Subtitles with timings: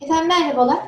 [0.00, 0.78] Efendim merhabalar.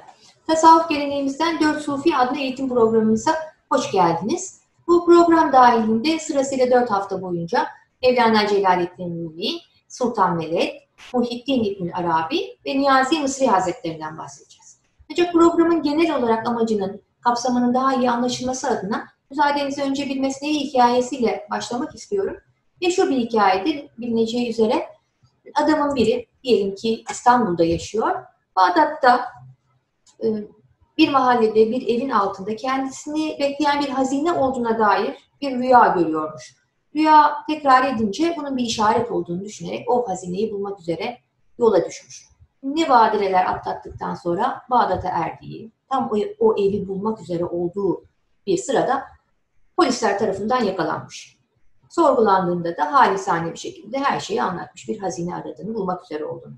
[0.47, 3.35] Tasavvuf Geleneğimizden 4 Sufi adlı eğitim programımıza
[3.73, 4.61] hoş geldiniz.
[4.87, 7.67] Bu program dahilinde sırasıyla 4 hafta boyunca
[8.03, 9.51] Mevlana Celaleddin Rumi,
[9.89, 10.75] Sultan Veled,
[11.15, 14.81] Muhittin İbn Arabi ve Niyazi Mısri Hazretlerinden bahsedeceğiz.
[15.11, 21.47] Ancak programın genel olarak amacının, kapsamının daha iyi anlaşılması adına müsaadenizi önce bir mesnevi hikayesiyle
[21.51, 22.37] başlamak istiyorum.
[22.83, 24.87] Meşhur bir hikayedir bilineceği üzere.
[25.55, 28.31] Adamın biri, diyelim ki İstanbul'da yaşıyor.
[28.61, 29.29] Bağdat'ta
[30.23, 30.27] e,
[30.99, 36.57] bir mahallede, bir evin altında kendisini bekleyen bir hazine olduğuna dair bir rüya görüyormuş.
[36.97, 41.19] Rüya tekrar edince bunun bir işaret olduğunu düşünerek o hazineyi bulmak üzere
[41.59, 42.29] yola düşmüş.
[42.63, 48.05] Ne badireler atlattıktan sonra Bağdat'a erdiği, tam o, o evi bulmak üzere olduğu
[48.47, 49.05] bir sırada
[49.77, 51.39] polisler tarafından yakalanmış.
[51.91, 54.89] Sorgulandığında da halisane bir şekilde her şeyi anlatmış.
[54.89, 56.57] Bir hazine aradığını, bulmak üzere olduğunu.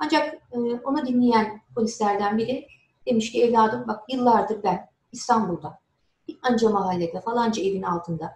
[0.00, 2.66] Ancak e, onu dinleyen polislerden biri
[3.06, 5.80] demiş ki evladım bak yıllardır ben İstanbul'da
[6.42, 8.32] anca mahallede falanca evin altında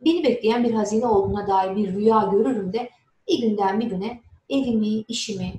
[0.00, 2.90] beni bekleyen bir hazine olduğuna dair bir rüya görürüm de
[3.28, 5.52] bir günden bir güne evimi, işimi,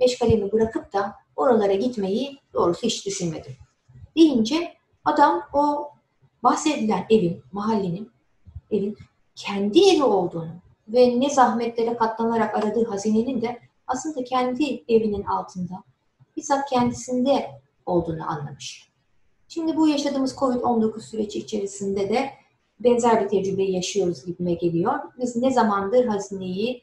[0.00, 3.52] meşgalemi bırakıp da oralara gitmeyi doğrusu hiç düşünmedim.
[4.16, 5.90] Deyince adam o
[6.42, 8.10] bahsedilen evin, mahallenin,
[8.70, 8.96] evin
[9.34, 10.54] kendi evi olduğunu
[10.88, 15.82] ve ne zahmetlere katlanarak aradığı hazinenin de aslında kendi evinin altında,
[16.36, 17.50] bizzat kendisinde
[17.86, 18.90] olduğunu anlamış.
[19.48, 22.30] Şimdi bu yaşadığımız COVID-19 süreci içerisinde de
[22.80, 24.94] benzer bir tecrübeyi yaşıyoruz gibime geliyor.
[25.18, 26.82] Biz ne zamandır hazineyi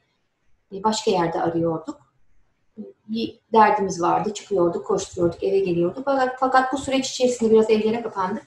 [0.71, 2.13] başka yerde arıyorduk.
[3.07, 6.05] Bir derdimiz vardı, çıkıyorduk, koşturuyorduk, eve geliyorduk.
[6.05, 8.43] Fakat, fakat bu süreç içerisinde biraz evlere kapandık.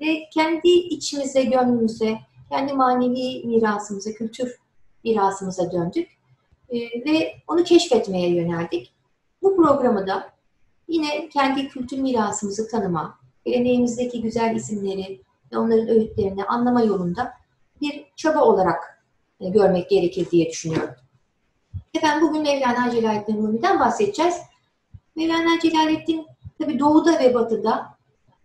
[0.00, 2.18] Ve kendi içimize, gönlümüze,
[2.50, 4.58] kendi manevi mirasımıza, kültür
[5.04, 6.08] mirasımıza döndük.
[6.68, 8.94] E, ve onu keşfetmeye yöneldik.
[9.42, 10.30] Bu programı da
[10.88, 15.20] yine kendi kültür mirasımızı tanıma, geleneğimizdeki güzel isimleri
[15.52, 17.32] ve onların öğütlerini anlama yolunda
[17.80, 19.04] bir çaba olarak
[19.40, 20.94] e, görmek gerekir diye düşünüyorum.
[21.94, 24.34] Efendim bugün Mevlana Celaleddin Rumi'den bahsedeceğiz.
[25.16, 26.26] Mevlana Celaleddin
[26.58, 27.94] tabi doğuda ve batıda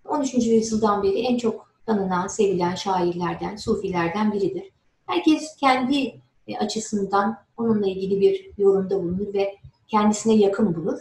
[0.05, 0.33] 13.
[0.33, 4.71] yüzyıldan beri en çok tanınan, sevilen şairlerden, sufilerden biridir.
[5.07, 9.55] Herkes kendi e, açısından onunla ilgili bir yorumda bulunur ve
[9.87, 10.99] kendisine yakın bulur.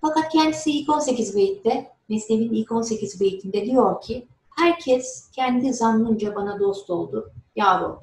[0.00, 4.26] Fakat kendisi ilk 18 beyitte, Mesnevi'nin ilk 18 beyitinde diyor ki,
[4.56, 8.00] herkes kendi zannınca bana dost oldu, yar oldu.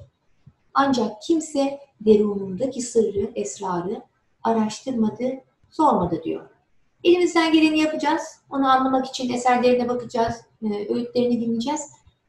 [0.74, 4.02] Ancak kimse derunundaki sırrı, esrarı
[4.42, 5.24] araştırmadı,
[5.70, 6.48] sormadı diyor.
[7.04, 8.22] Elimizden geleni yapacağız.
[8.50, 11.80] Onu anlamak için eserlerine bakacağız, e, öğütlerini dinleyeceğiz.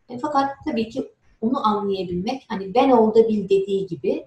[0.09, 1.11] E, fakat tabii ki
[1.41, 4.25] onu anlayabilmek, hani ben olda bil dediği gibi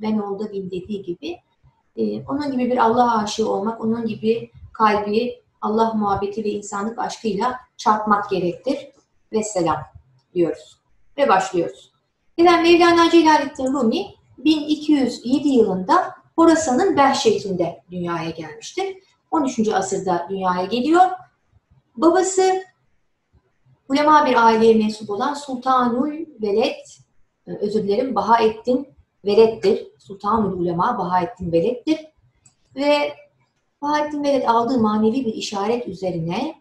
[0.00, 1.38] ben olda bil dediği gibi
[1.96, 7.56] e, onun gibi bir Allah aşığı olmak, onun gibi kalbi Allah muhabbeti ve insanlık aşkıyla
[7.76, 8.88] çarpmak gerektir.
[9.32, 9.78] Ve selam
[10.34, 10.78] diyoruz.
[11.18, 11.92] Ve başlıyoruz.
[12.38, 14.06] Efendim Mevlana Celaleddin Rumi
[14.38, 18.96] 1207 yılında Horasan'ın Behşehir'inde dünyaya gelmiştir.
[19.30, 19.68] 13.
[19.68, 21.06] asırda dünyaya geliyor.
[21.96, 22.64] Babası
[23.88, 26.12] ulema bir aileye mensup olan Sultanul
[26.42, 26.84] Veled,
[27.46, 28.95] özür dilerim Bahaettin
[29.26, 29.86] Veled'dir.
[29.98, 32.06] Sultanul Ulema Bahaettin Veled'dir.
[32.76, 33.12] Ve
[33.82, 36.54] Bahaettin Veled aldığı manevi bir işaret üzerine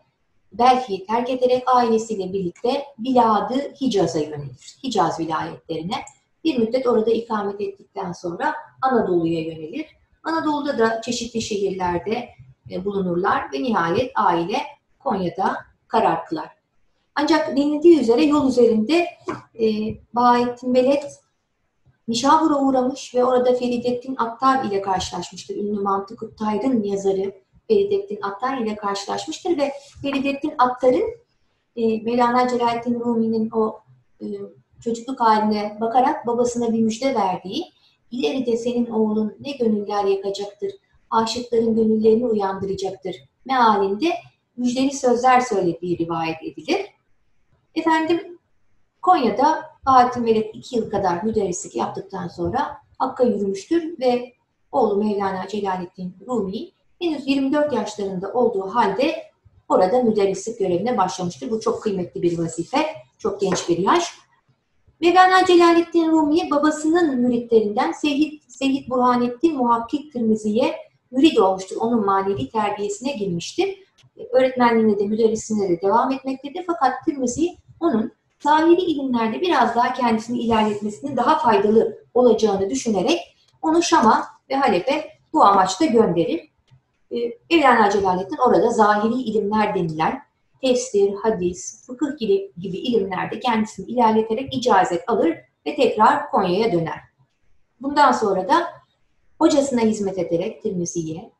[0.53, 4.77] belki terk ederek ailesiyle birlikte Biladı Hicaz'a yönelir.
[4.83, 5.95] Hicaz vilayetlerine.
[6.43, 9.85] Bir müddet orada ikamet ettikten sonra Anadolu'ya yönelir.
[10.23, 12.29] Anadolu'da da çeşitli şehirlerde
[12.71, 14.57] e, bulunurlar ve nihayet aile
[14.99, 16.49] Konya'da karar kılar.
[17.15, 19.07] Ancak denildiği üzere yol üzerinde
[19.59, 19.67] e,
[20.13, 21.03] Bahattin Veled
[22.07, 25.55] Nişabur'a uğramış ve orada Feridettin Attar ile karşılaşmıştır.
[25.55, 27.33] Ünlü Mantık Tayr'ın yazarı
[27.67, 29.71] Feridettin Attar ile karşılaşmıştır ve
[30.01, 31.25] Feridettin Attar'ın
[31.75, 33.79] e, Mevlana Celaleddin Rumi'nin o
[34.21, 34.25] e,
[34.81, 37.65] çocukluk haline bakarak babasına bir müjde verdiği,
[38.11, 40.71] ileride senin oğlun ne gönüller yakacaktır,
[41.09, 43.15] aşıkların gönüllerini uyandıracaktır
[43.45, 44.13] mealinde
[44.57, 46.85] müjdeli sözler söylediği rivayet edilir.
[47.75, 48.39] Efendim
[49.01, 54.33] Konya'da Bahattin Veled iki yıl kadar müderrislik yaptıktan sonra Hakk'a yürümüştür ve
[54.71, 56.71] oğlu Mevlana Celaleddin Rumi
[57.01, 59.15] henüz 24 yaşlarında olduğu halde
[59.69, 61.51] orada müderrislik görevine başlamıştır.
[61.51, 62.85] Bu çok kıymetli bir vazife,
[63.17, 64.03] çok genç bir yaş.
[65.01, 70.75] Mevlana Celaleddin Rumi babasının müritlerinden Seyyid, Seyyid Burhanettin Muhakkik Kırmızı'ya
[71.11, 71.75] mürid olmuştur.
[71.79, 73.79] Onun manevi terbiyesine girmiştir.
[74.31, 76.63] Öğretmenliğine de müderrisine de devam etmektedir.
[76.67, 77.41] Fakat Kırmızı
[77.79, 83.19] onun zahiri ilimlerde biraz daha kendisini ilerletmesinin daha faydalı olacağını düşünerek
[83.61, 86.49] onu Şam'a ve Halep'e bu amaçla gönderir.
[87.11, 87.15] e,
[87.51, 90.21] Mevlana Celaleddin orada zahiri ilimler denilen
[90.61, 96.99] tefsir, hadis, fıkıh gibi, gibi ilimlerde kendisini ilerleterek icazet alır ve tekrar Konya'ya döner.
[97.81, 98.67] Bundan sonra da
[99.39, 101.31] hocasına hizmet ederek Tirmizi'ye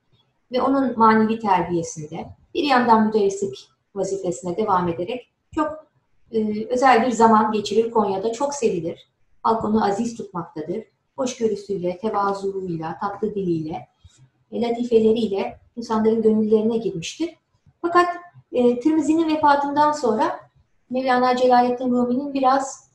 [0.52, 5.85] ve onun manevi terbiyesinde bir yandan müderrislik vazifesine devam ederek çok
[6.32, 8.32] e, özel bir zaman geçirir Konya'da.
[8.32, 9.08] Çok sevilir.
[9.44, 10.84] Halk onu aziz tutmaktadır.
[11.16, 13.88] Hoşgörüsüyle, tevazuuyla, tatlı diliyle,
[14.52, 17.36] e, latifeleriyle insanların gönüllerine girmiştir.
[17.82, 18.08] Fakat
[18.52, 20.40] e, Tirmizi'nin vefatından sonra
[20.90, 22.92] Mevlana Celaleddin Rumi'nin biraz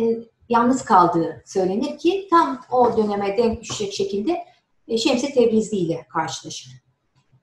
[0.00, 0.02] e,
[0.48, 4.44] yalnız kaldığı söylenir ki tam o döneme denk düşecek şekilde
[4.88, 6.72] e, Şems-i Tebrizi ile karşılaşır.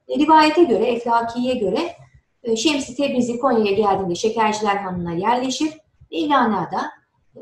[0.07, 1.95] E, rivayete göre, Eflaki'ye göre
[2.55, 5.73] Şems-i Tebrizi Konya'ya geldiğinde Şekerciler Hanı'na yerleşir.
[6.09, 6.91] İlana'da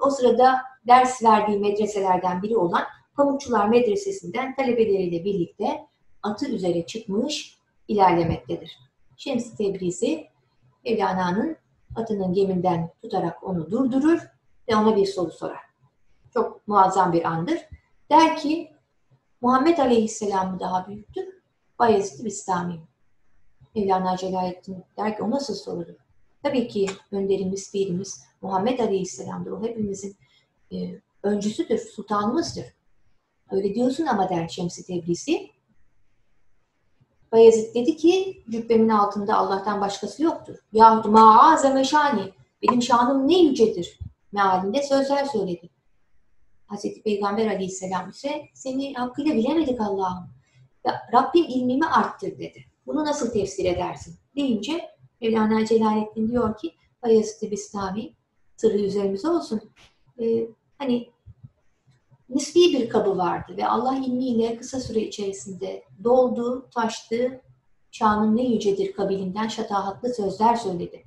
[0.01, 2.83] o sırada ders verdiği medreselerden biri olan
[3.15, 5.87] Pamukçular Medresesi'nden talebeleriyle birlikte
[6.23, 7.57] atı üzere çıkmış
[7.87, 8.79] ilerlemektedir.
[9.17, 10.27] Şems-i Tebrizi
[10.85, 11.57] Mevlana'nın
[11.95, 14.19] atının geminden tutarak onu durdurur
[14.69, 15.59] ve ona bir soru sorar.
[16.33, 17.59] Çok muazzam bir andır.
[18.11, 18.71] Der ki
[19.41, 21.25] Muhammed Aleyhisselam mı daha büyüktür?
[21.79, 22.81] Bayezid Bistami mi?
[23.75, 25.95] Mevlana Celaleddin der ki o nasıl sorudur?
[26.43, 29.51] Tabii ki önderimiz, birimiz Muhammed Aleyhisselam'dır.
[29.51, 30.15] O hepimizin
[30.71, 30.75] e,
[31.23, 32.65] öncüsüdür, sultanımızdır.
[33.51, 35.49] Öyle diyorsun ama der Şems-i Tebrizi.
[37.31, 40.55] Bayezid dedi ki cübbemin altında Allah'tan başkası yoktur.
[40.73, 42.33] Yahut ma'azeme şani.
[42.61, 43.99] Benim şanım ne yücedir.
[44.31, 45.69] Mealinde sözler söyledi.
[46.67, 50.29] Hazreti Peygamber aleyhisselam ise seni hakkıyla bilemedik Allah'ım.
[51.13, 52.65] Rabbim ilmimi arttır dedi.
[52.87, 54.15] Bunu nasıl tefsir edersin?
[54.35, 54.81] Deyince
[55.21, 56.73] Mevlana Celaleddin diyor ki
[57.03, 58.13] Bayezid-i Bistami
[58.57, 59.61] sırrı üzerimize olsun.
[60.19, 60.47] Ee,
[60.77, 61.09] hani
[62.29, 67.41] nispi bir kabı vardı ve Allah ilmiyle kısa süre içerisinde doldu, taştı,
[67.91, 71.03] şanın ne yücedir kabilinden şatahatlı sözler söyledi.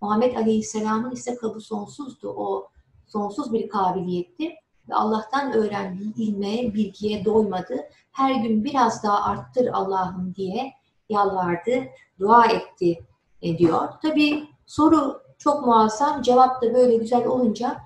[0.00, 2.28] Muhammed Aleyhisselam'ın ise kabı sonsuzdu.
[2.28, 2.68] O
[3.06, 4.48] sonsuz bir kabiliyetti
[4.88, 7.76] ve Allah'tan öğrendiği ilme, bilgiye doymadı.
[8.12, 10.72] Her gün biraz daha arttır Allah'ım diye
[11.12, 11.72] yalvardı,
[12.20, 12.98] dua etti
[13.58, 13.88] diyor.
[14.02, 17.76] Tabi soru çok muazzam, cevap da böyle güzel olunca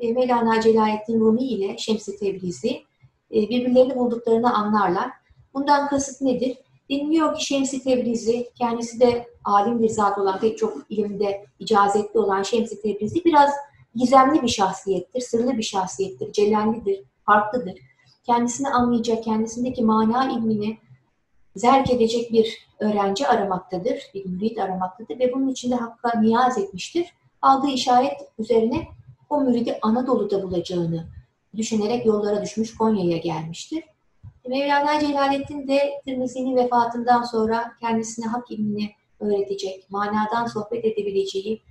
[0.00, 2.82] e, Mevlana Celaleddin Rumi ile Şems-i Tebrizi
[3.30, 5.10] e, birbirlerini bulduklarını anlarlar.
[5.54, 6.58] Bundan kasıt nedir?
[6.90, 12.42] Deniliyor ki Şems-i Tebrizi, kendisi de alim bir zat olan, pek çok ilimde icazetli olan
[12.42, 13.50] Şems-i Tebrizi biraz
[13.94, 17.74] gizemli bir şahsiyettir, sırlı bir şahsiyettir, celallidir, farklıdır.
[18.26, 20.78] Kendisini anlayacak, kendisindeki mana ilmini
[21.56, 27.06] zerk edecek bir öğrenci aramaktadır, bir mürit aramaktadır ve bunun için de Hakk'a niyaz etmiştir.
[27.42, 28.88] Aldığı işaret üzerine
[29.30, 31.06] o müridi Anadolu'da bulacağını
[31.56, 33.84] düşünerek yollara düşmüş Konya'ya gelmiştir.
[34.48, 38.90] Mevlana Celaleddin de Tirmizi'nin vefatından sonra kendisine hak ilmini
[39.20, 41.62] öğretecek, manadan sohbet edebileceği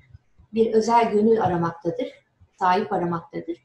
[0.53, 2.07] bir özel gönül aramaktadır,
[2.59, 3.57] sahip aramaktadır.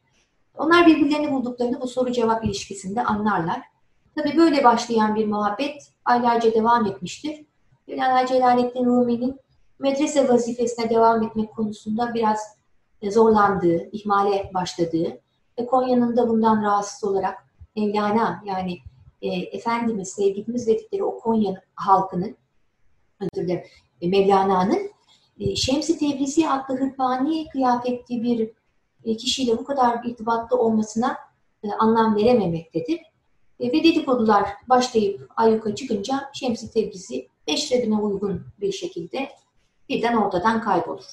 [0.58, 3.62] Onlar birbirlerini bulduklarını bu soru cevap ilişkisinde anlarlar.
[4.18, 7.46] Tabi böyle başlayan bir muhabbet aylarca devam etmiştir.
[7.86, 9.40] Mevlana Celaleddin Rumi'nin
[9.78, 12.40] medrese vazifesine devam etmek konusunda biraz
[13.02, 15.20] zorlandığı, ihmale başladığı
[15.58, 18.78] ve Konya'nın da bundan rahatsız olarak Mevlana yani
[19.22, 22.36] e, Efendimiz, sevgilimiz dedikleri o Konya halkının,
[23.20, 23.64] özür dilerim,
[24.00, 24.90] e, Mevlana'nın
[25.40, 28.50] e, Şems-i Tebrizi adlı hırpani kıyafetli bir
[29.04, 31.18] e, kişiyle bu kadar irtibatlı olmasına
[31.64, 33.07] e, anlam verememektedir.
[33.60, 39.28] E, ve dedikodular başlayıp ayyuka çıkınca Şems-i Tebrizi meşrebine uygun bir şekilde
[39.88, 41.04] birden ortadan kaybolur.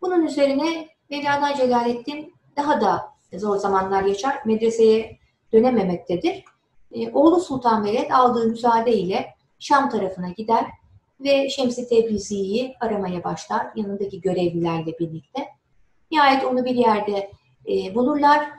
[0.00, 5.18] Bunun üzerine Mevlana Celaleddin daha da zor zamanlar yaşar, medreseye
[5.52, 6.44] dönememektedir.
[6.92, 10.66] E, oğlu Sultan Veled aldığı müsaade ile Şam tarafına gider
[11.20, 15.48] ve Şems-i Tebrizi'yi aramaya başlar yanındaki görevlilerle birlikte.
[16.10, 17.30] Nihayet onu bir yerde
[17.68, 18.50] e, bulurlar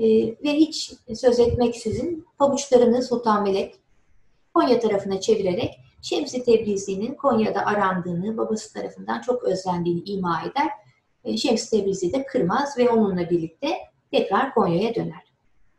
[0.00, 0.06] e,
[0.44, 3.74] ve hiç söz etmeksizin pabuçlarını Sultan Melek
[4.54, 10.70] Konya tarafına çevirerek Şems-i Tebrizi'nin Konya'da arandığını, babası tarafından çok özlendiğini ima eder.
[11.24, 13.68] E, Şems-i Tebrizi de kırmaz ve onunla birlikte
[14.10, 15.32] tekrar Konya'ya döner.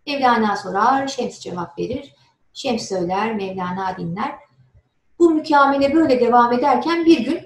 [0.08, 2.14] Mevlana sorar, Şems cevap verir.
[2.54, 4.32] Şems söyler, Mevlana dinler.
[5.20, 7.40] Bu mükâmele böyle devam ederken bir gün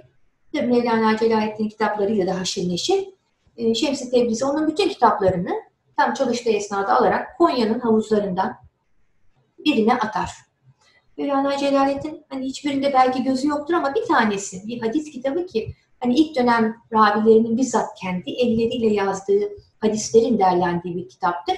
[0.54, 3.10] Mevlana Celaleddin kitaplarıyla da haşir neşir.
[3.58, 5.65] E, Şems-i Tebrizi onun bütün kitaplarını
[5.98, 8.58] tam çalıştığı esnada alarak Konya'nın havuzlarından
[9.66, 10.32] birine atar.
[11.18, 16.16] Mevlana Celaleddin hani hiçbirinde belki gözü yoktur ama bir tanesi bir hadis kitabı ki hani
[16.16, 19.50] ilk dönem ravilerinin bizzat kendi elleriyle yazdığı
[19.80, 21.58] hadislerin derlendiği bir kitaptır.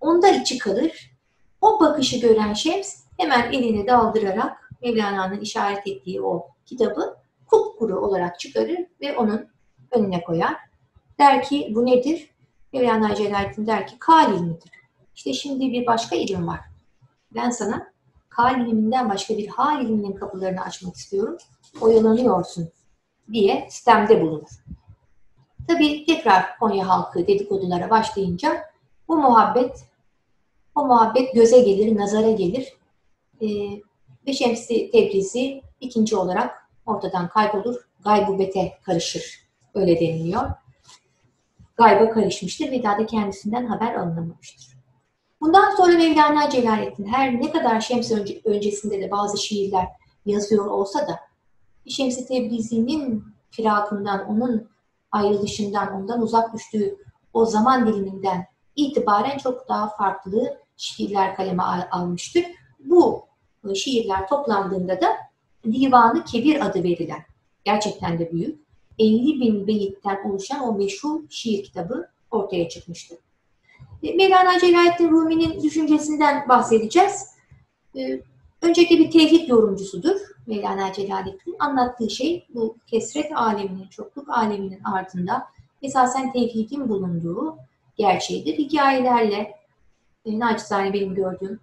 [0.00, 1.12] Onda içi kalır.
[1.60, 8.78] O bakışı gören Şems hemen elini daldırarak Mevlana'nın işaret ettiği o kitabı kupkuru olarak çıkarır
[9.00, 9.48] ve onun
[9.90, 10.56] önüne koyar.
[11.18, 12.31] Der ki bu nedir?
[12.72, 14.70] Mevlana Celaleddin der ki kal ilmidir.
[15.14, 16.60] İşte şimdi bir başka ilim var.
[17.34, 17.92] Ben sana
[18.28, 21.36] kal ilminden başka bir hal ilminin kapılarını açmak istiyorum.
[21.80, 22.68] Oyalanıyorsun
[23.32, 24.48] diye sistemde bulunur.
[25.68, 28.64] Tabii tekrar Konya halkı dedikodulara başlayınca
[29.08, 29.84] bu muhabbet
[30.74, 32.76] o muhabbet göze gelir, nazara gelir.
[33.42, 33.46] Ee,
[34.26, 39.48] ve Şemsi Tebrizi ikinci olarak ortadan kaybolur, gaybubete karışır.
[39.74, 40.50] Öyle deniliyor.
[41.82, 44.76] Gayba karışmıştır ve daha da kendisinden haber alınamamıştır.
[45.40, 49.88] Bundan sonra Mevlana Celaleddin her ne kadar Şems önce, öncesinde de bazı şiirler
[50.26, 51.20] yazıyor olsa da
[51.86, 54.68] Şems-i Tebrizi'nin firakından, onun
[55.12, 56.96] ayrılışından, ondan uzak düştüğü
[57.32, 58.46] o zaman diliminden
[58.76, 62.44] itibaren çok daha farklı şiirler kaleme almıştır.
[62.84, 63.26] Bu
[63.74, 65.08] şiirler toplandığında da
[65.64, 67.24] Divanı Kebir adı verilen,
[67.64, 68.61] gerçekten de büyük,
[69.02, 73.18] 50 bin beyitten oluşan o meşhur şiir kitabı ortaya çıkmıştır.
[74.02, 77.26] E, Mevlana Celaleddin Rumi'nin düşüncesinden bahsedeceğiz.
[77.96, 78.20] E,
[78.62, 80.16] öncelikle bir tevhid yorumcusudur
[80.46, 81.56] Mevlana Celaleddin.
[81.58, 85.46] Anlattığı şey bu kesret aleminin, çokluk aleminin ardında
[85.82, 87.56] esasen tevhidin bulunduğu
[87.96, 88.58] gerçeğidir.
[88.58, 89.54] Hikayelerle,
[90.26, 91.60] e, naçizane benim gördüğüm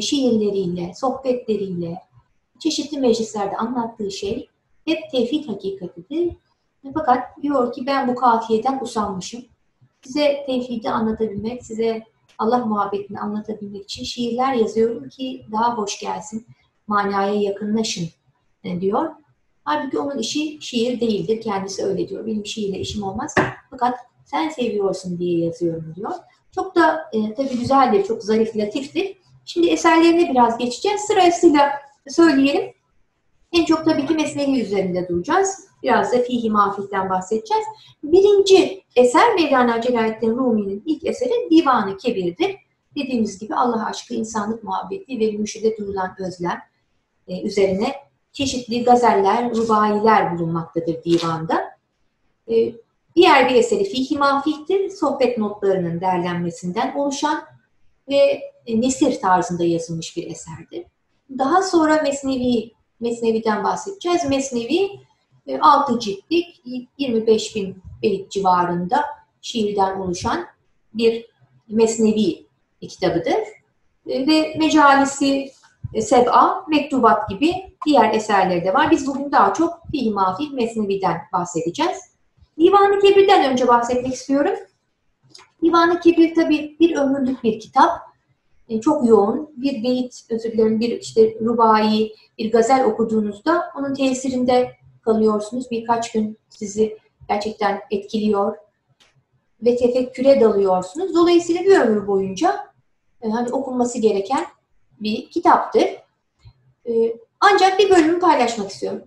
[0.00, 2.02] şiirleriyle, sohbetleriyle,
[2.58, 4.48] çeşitli meclislerde anlattığı şey
[4.84, 6.36] hep tevhid hakikatidir.
[6.94, 9.44] Fakat diyor ki ben bu kafiyeden usanmışım.
[10.02, 12.02] Size tevhidi anlatabilmek, size
[12.38, 16.46] Allah muhabbetini anlatabilmek için şiirler yazıyorum ki daha hoş gelsin,
[16.86, 18.08] manaya yakınlaşın
[18.64, 19.10] e, diyor.
[19.64, 21.40] Halbuki onun işi şiir değildir.
[21.40, 22.26] Kendisi öyle diyor.
[22.26, 23.34] Benim şiirle işim olmaz.
[23.70, 26.12] Fakat sen seviyorsun diye yazıyorum diyor.
[26.54, 29.16] Çok da e, tabii güzeldir, çok zarif, latiftir.
[29.44, 31.00] Şimdi eserlerine biraz geçeceğiz.
[31.00, 31.72] Sırasıyla
[32.08, 32.75] söyleyelim.
[33.56, 35.68] En çok tabii ki Mesnevi üzerinde duracağız.
[35.82, 37.64] Biraz da Fihi Mafih'ten bahsedeceğiz.
[38.02, 42.56] Birinci eser Mevlana Celaleddin Rumi'nin ilk eseri Divanı Kebir'dir.
[42.96, 46.58] Dediğimiz gibi Allah aşkı, insanlık muhabbeti ve müşide duyulan özlem
[47.28, 47.94] e, üzerine
[48.32, 51.64] çeşitli gazeller, rubayiler bulunmaktadır divanda.
[52.50, 52.72] E,
[53.16, 54.90] diğer bir eseri Fihi Mafih'tir.
[54.90, 57.44] Sohbet notlarının derlenmesinden oluşan
[58.08, 60.84] ve e, nesir tarzında yazılmış bir eserdir.
[61.38, 64.24] Daha sonra Mesnevi, Mesnevi'den bahsedeceğiz.
[64.28, 64.90] Mesnevi
[65.60, 66.62] 6 e, ciltlik
[66.98, 69.04] 25 bin beyt civarında
[69.42, 70.46] şiirden oluşan
[70.94, 71.26] bir
[71.68, 72.46] Mesnevi
[72.80, 73.34] kitabıdır.
[74.06, 75.50] E, ve Mecalisi
[76.00, 77.52] Seb'a, Mektubat gibi
[77.86, 78.90] diğer eserleri de var.
[78.90, 81.98] Biz bugün daha çok Fihi Mafih Mesnevi'den bahsedeceğiz.
[82.58, 84.54] Divan-ı Kebir'den önce bahsetmek istiyorum.
[85.62, 87.90] Divan-ı Kebir tabi bir ömürlük bir kitap.
[88.68, 89.50] E, çok yoğun.
[89.56, 95.70] Bir beyit, özür dilerim, bir işte rubai, bir gazel okuduğunuzda onun tesirinde kalıyorsunuz.
[95.70, 98.56] Birkaç gün sizi gerçekten etkiliyor
[99.62, 101.14] ve tefekküre dalıyorsunuz.
[101.14, 102.66] Dolayısıyla bir ömür boyunca
[103.22, 104.46] e, hani okunması gereken
[105.00, 105.86] bir kitaptır.
[106.88, 109.02] E, ancak bir bölümü paylaşmak istiyorum.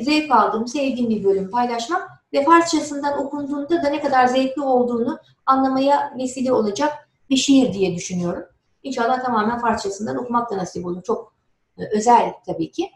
[0.00, 6.14] Zevk aldığım, sevdiğim bir bölüm paylaşmak ve Farsçasından okunduğunda da ne kadar zevkli olduğunu anlamaya
[6.18, 8.44] vesile olacak bir şiir diye düşünüyorum.
[8.82, 11.02] İnşallah tamamen Farsçasından okumak da nasip olur.
[11.02, 11.34] Çok
[11.78, 12.90] e, özel tabii ki.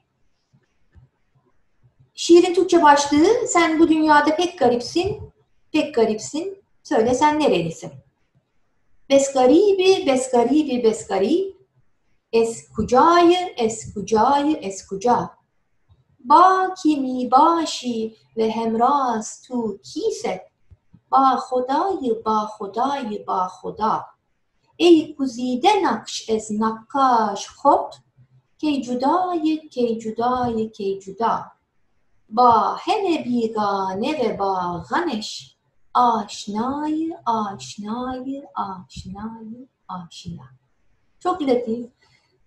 [2.14, 5.33] Şiirin Türkçe başlığı sen bu dünyada pek garipsin,
[5.73, 6.64] pek garipsin.
[6.83, 7.93] Söyle sen nerelisin?
[9.11, 11.55] Besgaribi, besgaribi, besgari.
[12.33, 13.95] Es kucayı, es
[14.87, 15.29] kucayı.
[16.19, 20.41] Ba kimi başi ve hemraz tu kiset.
[21.11, 24.13] Ba hodayı, ba hodayı, ba hoda
[24.77, 27.94] ای گزیده نقش از نقاش خود
[28.58, 31.46] کی جدای کی جدای کی جدا
[32.29, 35.56] با همه بیگانه و با غمش
[35.94, 40.60] آشنای آشنای آشنای آشنا
[41.20, 41.86] çok latif,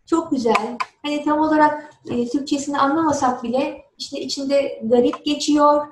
[0.06, 0.78] çok güzel.
[1.02, 5.86] Hani tam olarak e, Türkçesini anlamasak bile işte içinde garip geçiyor,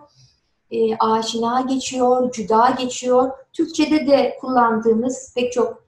[0.71, 3.31] e, aşina geçiyor, cüda geçiyor.
[3.53, 5.81] Türkçede de kullandığımız pek çok e,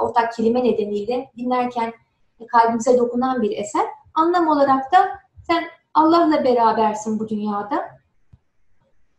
[0.00, 1.92] ortak kelime nedeniyle dinlerken
[2.48, 3.86] kalbimize dokunan bir eser.
[4.14, 5.08] Anlam olarak da
[5.46, 5.64] sen
[5.94, 7.84] Allah'la berabersin bu dünyada.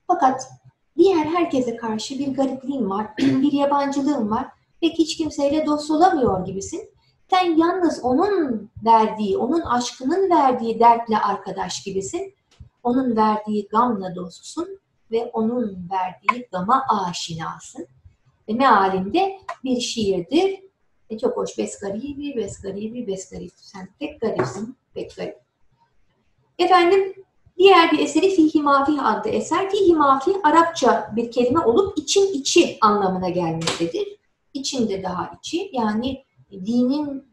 [0.07, 0.49] Fakat
[0.97, 4.47] diğer herkese karşı bir garipliğin var, bir yabancılığın var.
[4.81, 6.89] Pek hiç kimseyle dost olamıyor gibisin.
[7.29, 12.33] Sen yalnız onun verdiği, onun aşkının verdiği dertle arkadaş gibisin.
[12.83, 14.79] Onun verdiği gamla dostsun
[15.11, 17.87] ve onun verdiği gama aşinasın.
[18.47, 20.65] Mealinde bir şiirdir
[21.09, 21.57] E çok hoş.
[21.57, 23.51] Bes garibi, bes garibi, bes garip.
[23.55, 25.37] Sen pek garipsin, pek garip.
[26.59, 27.13] Efendim
[27.57, 29.69] diğer bir eseri Fihi Mafih adlı eser.
[29.69, 34.07] Fihi Mafih Arapça bir kelime olup için içi anlamına gelmektedir.
[34.53, 37.23] İçinde daha içi yani dinin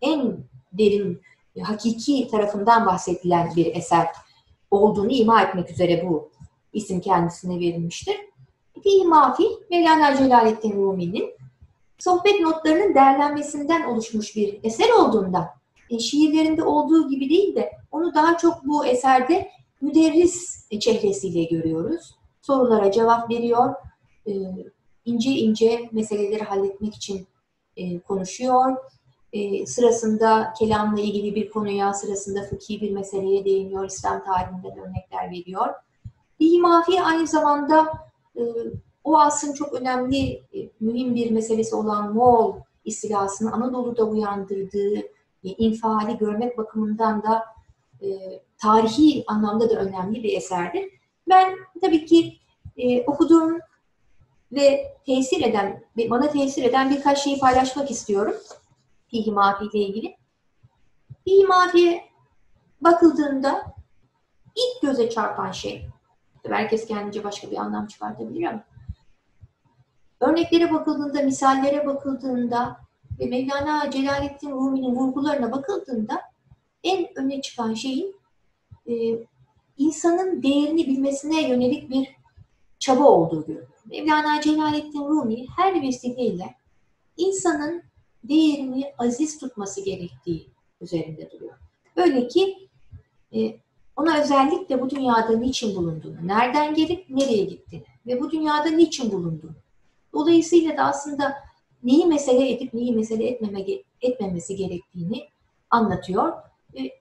[0.00, 0.38] en
[0.72, 1.22] derin
[1.62, 4.08] hakiki tarafından bahsedilen bir eser
[4.70, 6.30] olduğunu ima etmek üzere bu
[6.72, 8.16] isim kendisine verilmiştir.
[8.82, 11.34] Fihi Mafi, Mevlana Celaleddin Rumi'nin
[11.98, 15.48] sohbet notlarının değerlenmesinden oluşmuş bir eser olduğundan
[15.90, 22.14] e, şiirlerinde olduğu gibi değil de onu daha çok bu eserde müderris çehresiyle görüyoruz.
[22.42, 23.74] Sorulara cevap veriyor,
[24.26, 24.32] e,
[25.04, 27.26] ince ince meseleleri halletmek için
[27.76, 28.76] e, konuşuyor.
[29.32, 35.74] E, sırasında kelamla ilgili bir konuya, sırasında fıkhi bir meseleye değiniyor, İslam tarihinden örnekler veriyor.
[36.60, 38.07] Mafi aynı zamanda
[39.04, 44.98] o asrın çok önemli, e, mühim bir meselesi olan Moğol istilasını Anadolu'da uyandırdığı
[45.44, 47.44] e, infiali görmek bakımından da
[48.02, 48.08] e,
[48.58, 50.90] tarihi anlamda da önemli bir eserdir.
[51.28, 52.38] Ben tabii ki
[53.06, 53.58] okuduğum
[54.52, 58.34] ve tesir eden, bana tesir eden birkaç şeyi paylaşmak istiyorum.
[59.08, 60.16] Fihi Mafi ile ilgili.
[61.24, 62.04] Fihi Mafi'ye
[62.80, 63.74] bakıldığında
[64.56, 65.88] ilk göze çarpan şey,
[66.54, 68.64] herkes kendince başka bir anlam çıkartabilir ama
[70.20, 72.76] örneklere bakıldığında, misallere bakıldığında
[73.20, 76.20] ve Mevlana Celaleddin Rumi'nin vurgularına bakıldığında
[76.82, 78.16] en öne çıkan şeyin
[78.86, 78.92] e,
[79.78, 82.08] insanın değerini bilmesine yönelik bir
[82.78, 83.68] çaba olduğu görülür.
[83.84, 86.54] Mevlana Celaleddin Rumi her vesileyle
[87.16, 87.82] insanın
[88.24, 90.50] değerini aziz tutması gerektiği
[90.80, 91.58] üzerinde duruyor.
[91.96, 92.68] Böyle ki
[93.34, 93.56] e,
[93.98, 99.56] ona özellikle bu dünyada niçin bulunduğunu, nereden gelip nereye gittiğini ve bu dünyada niçin bulunduğunu.
[100.12, 101.34] Dolayısıyla da aslında
[101.82, 103.64] neyi mesele edip neyi mesele etmeme,
[104.00, 105.28] etmemesi gerektiğini
[105.70, 106.32] anlatıyor.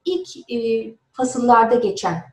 [0.05, 2.23] İlk e, fasıllarda geçen,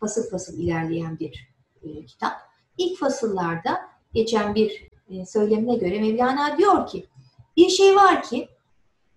[0.00, 1.48] fasıl fasıl ilerleyen bir
[1.82, 2.32] e, kitap.
[2.78, 3.80] İlk fasıllarda
[4.12, 7.06] geçen bir e, söylemine göre Mevlana diyor ki
[7.56, 8.48] bir şey var ki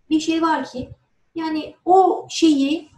[0.10, 0.90] bir şey var ki
[1.36, 2.90] yani o şeyi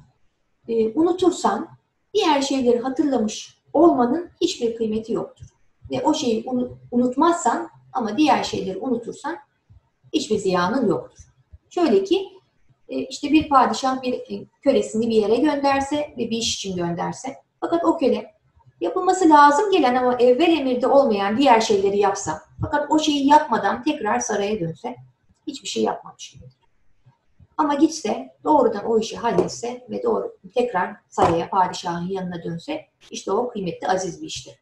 [0.68, 1.79] e, unutursan
[2.14, 5.46] diğer şeyleri hatırlamış olmanın hiçbir kıymeti yoktur.
[5.92, 6.46] Ve o şeyi
[6.92, 9.38] unutmazsan ama diğer şeyleri unutursan
[10.14, 11.24] hiçbir ziyanın yoktur.
[11.70, 12.28] Şöyle ki
[12.90, 17.36] e, işte bir padişah bir e, kölesini bir yere gönderse ve bir iş için gönderse
[17.60, 18.32] fakat o köle
[18.82, 24.20] yapılması lazım gelen ama evvel emirde olmayan diğer şeyleri yapsa fakat o şeyi yapmadan tekrar
[24.20, 24.96] saraya dönse
[25.48, 26.59] hiçbir şey yapmamış gibidir.
[27.60, 33.50] Ama gitse doğrudan o işi halletse ve doğru tekrar saraya padişahın yanına dönse işte o
[33.50, 34.56] kıymetli aziz bir iştir.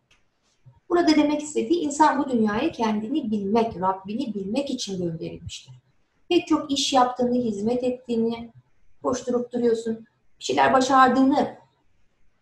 [0.89, 5.73] Burada demek istediği insan bu dünyaya kendini bilmek, Rabbini bilmek için gönderilmiştir.
[6.29, 8.51] Pek çok iş yaptığını, hizmet ettiğini,
[9.03, 10.05] koşturup duruyorsun,
[10.39, 11.57] bir şeyler başardığını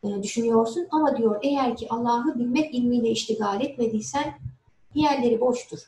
[0.03, 4.39] e, düşünüyorsun ama diyor eğer ki Allah'ı bilmek ilmiyle iştigal etmediysen
[4.93, 5.79] diğerleri boştur.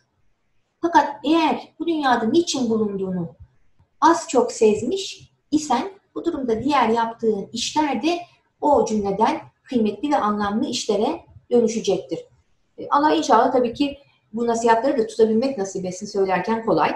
[0.81, 3.37] Fakat eğer bu dünyada niçin bulunduğunu
[4.01, 8.19] az çok sezmiş isen bu durumda diğer yaptığın işler de
[8.61, 12.19] o cümleden kıymetli ve anlamlı işlere dönüşecektir.
[12.77, 13.97] E, Allah inşallah tabii ki
[14.33, 16.95] bu nasihatleri de tutabilmek nasip etsin söylerken kolay.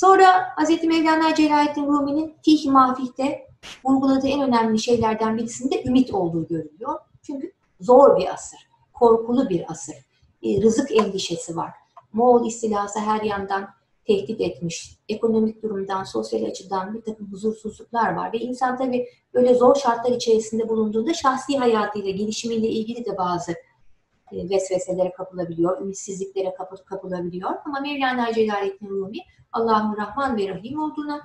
[0.00, 0.84] Sonra Hz.
[0.84, 3.46] Mevlana Celaleddin Rumi'nin Fih Mafih'te
[3.84, 6.98] vurguladığı en önemli şeylerden birisinde ümit olduğu görülüyor.
[7.22, 8.58] Çünkü zor bir asır,
[8.92, 9.94] korkulu bir asır.
[10.42, 11.70] E, rızık endişesi var.
[12.12, 13.68] Moğol istilası her yandan
[14.10, 14.98] tehdit etmiş.
[15.08, 18.32] Ekonomik durumdan, sosyal açıdan bir takım huzursuzluklar var.
[18.32, 23.52] Ve insan tabii böyle zor şartlar içerisinde bulunduğunda şahsi hayatıyla, gelişimiyle ilgili de bazı
[24.32, 26.54] e, vesveselere kapılabiliyor, ümitsizliklere
[26.86, 27.50] kapılabiliyor.
[27.64, 29.18] Ama Mevlana Celaleddin Rumi
[29.52, 31.20] Allah'ın Rahman ve Rahim olduğuna,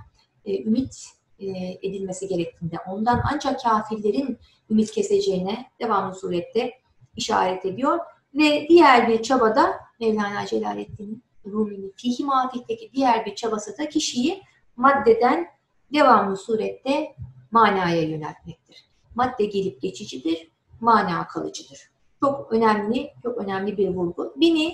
[0.45, 1.05] e, ümit
[1.39, 1.47] e,
[1.81, 4.37] edilmesi gerektiğinde, ondan ancak kafirlerin
[4.69, 6.71] ümit keseceğine devamlı surette
[7.15, 7.99] işaret ediyor.
[8.33, 14.43] Ve diğer bir çabada Mevlana Celaleddin Rumi'nin fihi mafihteki diğer bir çabası da kişiyi
[14.75, 15.47] maddeden
[15.93, 17.15] devamlı surette
[17.51, 18.85] manaya yöneltmektir.
[19.15, 21.79] Madde gelip geçicidir, mana kalıcıdır.
[22.19, 24.33] Çok önemli, çok önemli bir vurgu.
[24.35, 24.73] Beni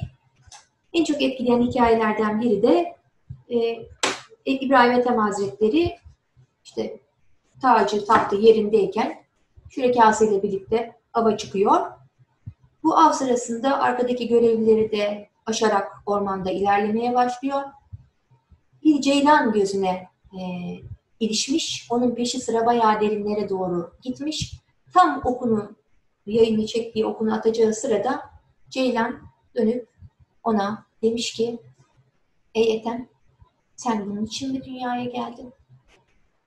[0.94, 2.96] en çok etkileyen hikayelerden biri de
[3.50, 3.88] e,
[4.46, 5.98] İbrahim Ethem Hazretleri
[6.64, 7.00] işte
[7.62, 9.24] tacı tahtı yerindeyken
[9.70, 11.92] şürekasıyla birlikte ava çıkıyor.
[12.84, 17.62] Bu av sırasında arkadaki görevlileri de aşarak ormanda ilerlemeye başlıyor.
[18.84, 20.42] Bir ceylan gözüne e,
[21.20, 21.88] ilişmiş.
[21.90, 24.54] Onun peşi sıra bayağı derinlere doğru gitmiş.
[24.94, 25.76] Tam okunu,
[26.26, 28.22] yayını çektiği okunu atacağı sırada
[28.70, 29.20] ceylan
[29.56, 29.88] dönüp
[30.44, 31.60] ona demiş ki
[32.56, 33.10] Ey Ethem
[33.82, 35.54] Sen bunun için mi dünyaya geldin?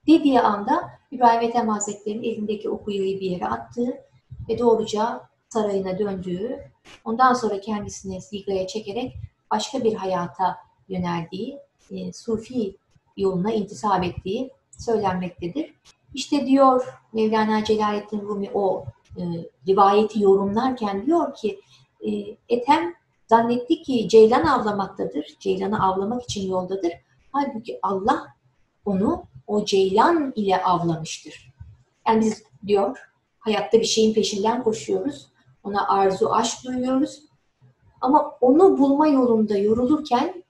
[0.07, 4.01] Dediği anda İbrahim Ethem Hazretleri'nin elindeki okuyayı bir yere attığı
[4.49, 6.65] ve doğruca sarayına döndüğü,
[7.05, 9.17] ondan sonra kendisini sigaya çekerek
[9.51, 10.57] başka bir hayata
[10.89, 11.59] yöneldiği,
[11.91, 12.77] e, Sufi
[13.17, 15.75] yoluna intisap ettiği söylenmektedir.
[16.15, 18.85] İşte diyor Mevlana Celaleddin Rumi o
[19.17, 19.23] e,
[19.69, 21.61] rivayeti yorumlarken diyor ki
[22.07, 22.11] e,
[22.49, 22.95] Ethem
[23.27, 25.37] zannetti ki ceylan avlamaktadır.
[25.41, 26.93] Ceylanı avlamak için yoldadır.
[27.33, 28.27] Halbuki Allah
[28.85, 31.55] onu o ceylan ile avlamıştır.
[32.09, 32.99] Yani biz diyor
[33.39, 35.29] hayatta bir şeyin peşinden koşuyoruz.
[35.65, 37.23] Ona arzu, aşk duyuyoruz.
[38.01, 40.45] Ama onu bulma yolunda yorulurken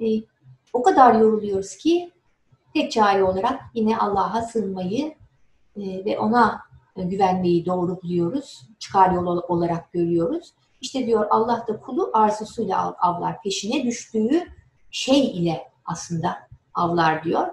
[0.00, 0.06] e,
[0.72, 2.12] o kadar yoruluyoruz ki
[2.74, 5.14] tek çare olarak yine Allah'a sığınmayı
[5.76, 6.60] e, ve ona
[6.96, 8.68] güvenmeyi doğru buluyoruz.
[8.78, 10.54] Çıkar yol olarak görüyoruz.
[10.80, 13.42] İşte diyor Allah da kulu arzusuyla avlar.
[13.42, 14.42] Peşine düştüğü
[14.90, 16.36] şey ile aslında
[16.74, 17.48] avlar diyor.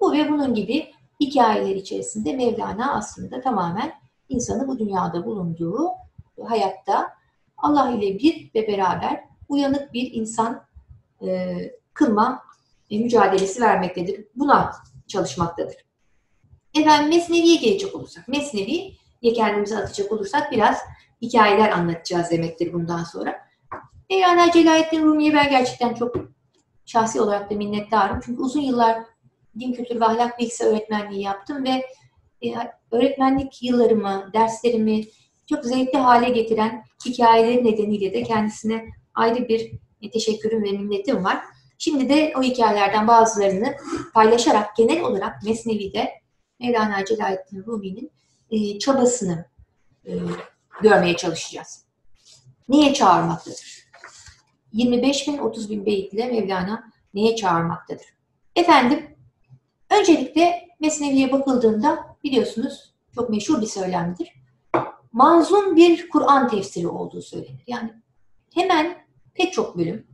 [0.00, 3.92] Bu ve bunun gibi hikayeler içerisinde Mevlana aslında tamamen
[4.28, 5.88] insanı bu dünyada bulunduğu
[6.44, 7.18] hayatta
[7.56, 10.64] Allah ile bir ve beraber uyanık bir insan
[11.26, 11.56] e,
[11.94, 12.42] kılma
[12.90, 14.24] e, mücadelesi vermektedir.
[14.34, 14.72] Buna
[15.06, 15.76] çalışmaktadır.
[16.74, 20.78] Efendim Mesnevi'ye gelecek olursak, Mesnevi'ye kendimizi atacak olursak biraz
[21.22, 23.48] hikayeler anlatacağız demektir bundan sonra.
[24.10, 26.16] Mevlana Celaleddin Rumi'ye ben gerçekten çok
[26.86, 28.20] şahsi olarak da minnettarım.
[28.24, 28.98] Çünkü uzun yıllar
[29.58, 31.86] din kültürü ve ahlak bilgisi öğretmenliği yaptım ve
[32.42, 32.54] e,
[32.90, 35.04] öğretmenlik yıllarımı, derslerimi
[35.48, 38.84] çok zevkli hale getiren hikayeleri nedeniyle de kendisine
[39.14, 41.44] ayrı bir e, teşekkürüm ve minnetim var.
[41.78, 43.74] Şimdi de o hikayelerden bazılarını
[44.14, 46.10] paylaşarak genel olarak Mesnevi'de
[46.60, 48.10] Mevlana Celaleddin Rumi'nin
[48.50, 49.44] e, çabasını
[50.06, 50.12] e,
[50.82, 51.84] görmeye çalışacağız.
[52.68, 53.88] Niye çağırmaktadır?
[54.72, 58.06] 25 bin 30 bin beyit ile Mevlana neye çağırmaktadır?
[58.56, 59.16] Efendim,
[59.90, 64.37] öncelikle Mesnevi'ye bakıldığında biliyorsunuz çok meşhur bir söylemdir.
[65.12, 67.64] Manzum bir Kur'an tefsiri olduğu söylenir.
[67.66, 67.92] Yani
[68.54, 68.96] hemen
[69.34, 70.06] pek çok bölüm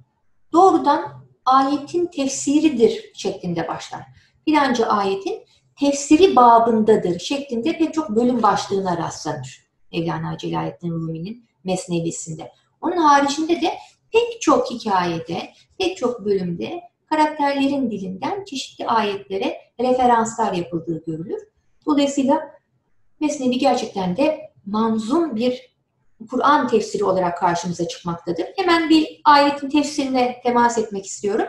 [0.52, 4.02] doğrudan ayetin tefsiridir şeklinde başlar.
[4.44, 5.44] Filanca ayetin
[5.80, 9.64] tefsiri babındadır şeklinde pek çok bölüm başlığına rastlanır.
[9.92, 12.52] Mevlana Celaleddin Rumi'nin Mesnevisinde.
[12.80, 13.72] Onun haricinde de
[14.12, 21.42] pek çok hikayede, pek çok bölümde karakterlerin dilinden çeşitli ayetlere referanslar yapıldığı görülür.
[21.86, 22.40] Dolayısıyla
[23.20, 25.74] Mesnevi gerçekten de manzum bir
[26.30, 28.46] Kur'an tefsiri olarak karşımıza çıkmaktadır.
[28.56, 31.46] Hemen bir ayetin tefsirine temas etmek istiyorum.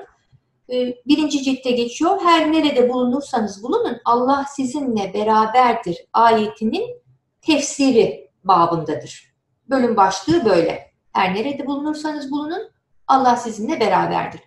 [0.69, 2.19] Ee, birinci ciltte geçiyor.
[2.21, 7.01] Her nerede bulunursanız bulunun Allah sizinle beraberdir ayetinin
[7.41, 9.35] tefsiri babındadır.
[9.69, 10.91] Bölüm başlığı böyle.
[11.13, 12.69] Her nerede bulunursanız bulunun
[13.07, 14.41] Allah sizinle beraberdir.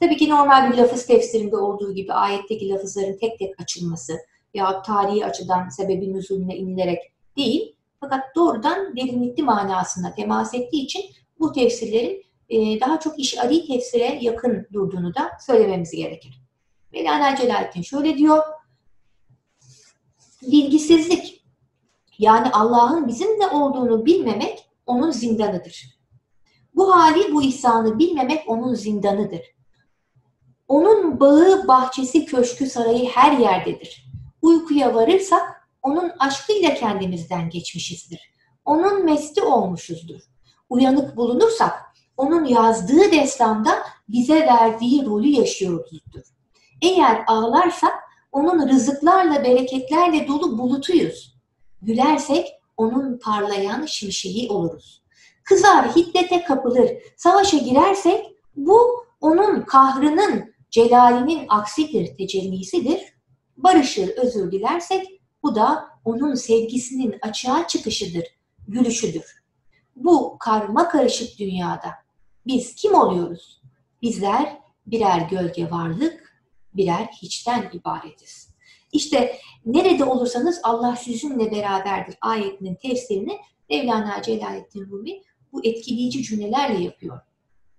[0.00, 4.12] Tabii ki normal bir lafız tefsirinde olduğu gibi ayetteki lafızların tek tek açılması
[4.54, 6.98] ya tarihi açıdan sebebi nüzulüne inilerek
[7.36, 7.73] değil,
[8.04, 11.02] fakat doğrudan derinlikli manasına temas ettiği için
[11.38, 16.40] bu tefsirlerin e, daha çok işari tefsire yakın durduğunu da söylememiz gerekir.
[16.92, 18.42] Mevlana Celaleddin şöyle diyor,
[20.42, 21.44] bilgisizlik
[22.18, 25.98] yani Allah'ın bizimle olduğunu bilmemek onun zindanıdır.
[26.74, 29.40] Bu hali, bu ihsanı bilmemek onun zindanıdır.
[30.68, 34.06] Onun bağı, bahçesi, köşkü, sarayı her yerdedir.
[34.42, 38.30] Uykuya varırsak onun aşkıyla kendimizden geçmişizdir.
[38.64, 40.20] Onun mesti olmuşuzdur.
[40.70, 41.72] Uyanık bulunursak
[42.16, 46.22] onun yazdığı destanda bize verdiği rolü yaşıyoruzdur.
[46.82, 47.94] Eğer ağlarsak
[48.32, 51.34] onun rızıklarla, bereketlerle dolu bulutuyuz.
[51.82, 55.02] Gülersek onun parlayan şimşeği oluruz.
[55.44, 63.00] Kızar, hiddete kapılır, savaşa girersek bu onun kahrının, celalinin aksidir, tecellisidir.
[63.56, 68.24] Barışır, özür dilersek bu da onun sevgisinin açığa çıkışıdır,
[68.68, 69.44] gülüşüdür.
[69.96, 71.90] Bu karma karışık dünyada
[72.46, 73.62] biz kim oluyoruz?
[74.02, 76.42] Bizler birer gölge varlık,
[76.74, 78.54] birer hiçten ibaretiz.
[78.92, 83.38] İşte nerede olursanız Allah sizinle beraberdir ayetinin tefsirini
[83.70, 87.20] Mevlana Celaleddin Rumi bu etkileyici cümlelerle yapıyor.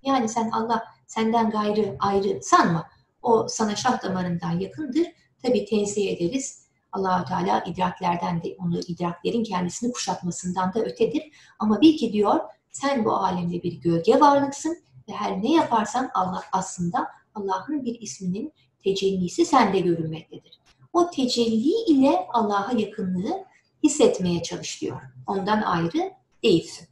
[0.04, 2.88] Yani sen Allah senden gayrı ayrı sanma.
[3.22, 5.08] O sana şah damarından yakındır.
[5.44, 6.65] Tabi tenzih ederiz.
[6.96, 11.24] Allahu Teala idraklerden de onu idraklerin kendisini kuşatmasından da ötedir.
[11.60, 12.40] Ama bil ki diyor
[12.72, 14.78] sen bu alemde bir gölge varlıksın
[15.10, 18.54] ve her ne yaparsan Allah aslında Allah'ın bir isminin
[18.84, 20.60] tecellisi sende görünmektedir.
[20.94, 23.46] O tecelli ile Allah'a yakınlığı
[23.84, 25.02] hissetmeye çalış diyor.
[25.28, 26.12] Ondan ayrı
[26.44, 26.88] değilsin.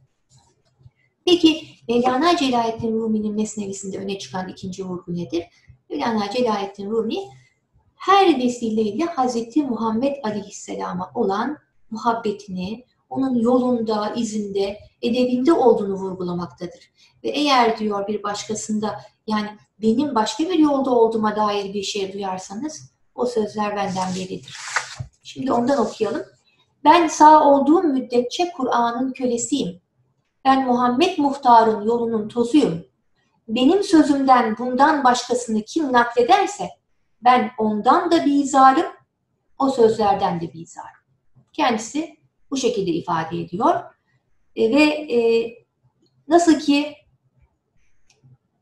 [1.26, 5.44] Peki Mevlana Celaleddin Rumi'nin Mesnevisinde öne çıkan ikinci vurgu nedir?
[5.90, 7.18] Mevlana Celaleddin Rumi
[8.04, 9.56] her vesileyle Hz.
[9.56, 11.58] Muhammed Aleyhisselam'a olan
[11.90, 16.90] muhabbetini, onun yolunda, izinde, edebinde olduğunu vurgulamaktadır.
[17.24, 19.48] Ve eğer diyor bir başkasında yani
[19.82, 24.56] benim başka bir yolda olduğuma dair bir şey duyarsanız o sözler benden biridir.
[25.22, 26.22] Şimdi ondan okuyalım.
[26.84, 29.80] Ben sağ olduğum müddetçe Kur'an'ın kölesiyim.
[30.44, 32.84] Ben Muhammed Muhtar'ın yolunun tozuyum.
[33.48, 36.68] Benim sözümden bundan başkasını kim naklederse
[37.24, 38.92] ben ondan da bizarım,
[39.58, 40.88] o sözlerden de bizarım.
[41.52, 42.16] Kendisi
[42.50, 43.80] bu şekilde ifade ediyor.
[44.56, 45.18] E, ve e,
[46.28, 46.94] nasıl ki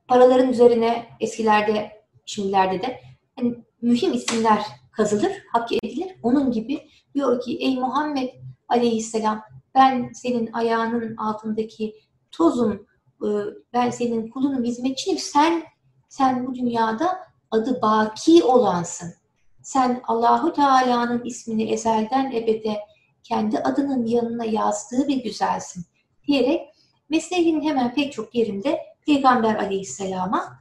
[0.08, 3.00] paraların üzerine eskilerde, şimdilerde de
[3.36, 6.16] hani mühim isimler kazılır, hak edilir.
[6.22, 8.28] Onun gibi diyor ki ey Muhammed
[8.68, 9.42] aleyhisselam
[9.74, 11.94] ben senin ayağının altındaki
[12.30, 12.86] tozum,
[13.22, 13.28] e,
[13.72, 15.18] ben senin kulunum, hizmetçinim.
[15.18, 15.62] Sen
[16.08, 19.14] sen bu dünyada adı baki olansın.
[19.62, 22.80] Sen Allahu Teala'nın ismini ezelden ebede
[23.22, 25.84] kendi adının yanına yazdığı bir güzelsin
[26.26, 26.68] diyerek
[27.08, 30.58] mesneğinin hemen pek çok yerinde Peygamber Aleyhisselam'a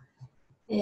[0.69, 0.77] e,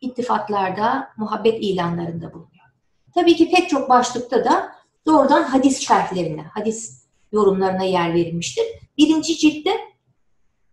[0.00, 2.66] ittifaklarda, muhabbet ilanlarında bulunuyor.
[3.14, 4.72] Tabii ki pek çok başlıkta da
[5.06, 8.64] doğrudan hadis şerhlerine, hadis yorumlarına yer verilmiştir.
[8.98, 9.70] Birinci ciltte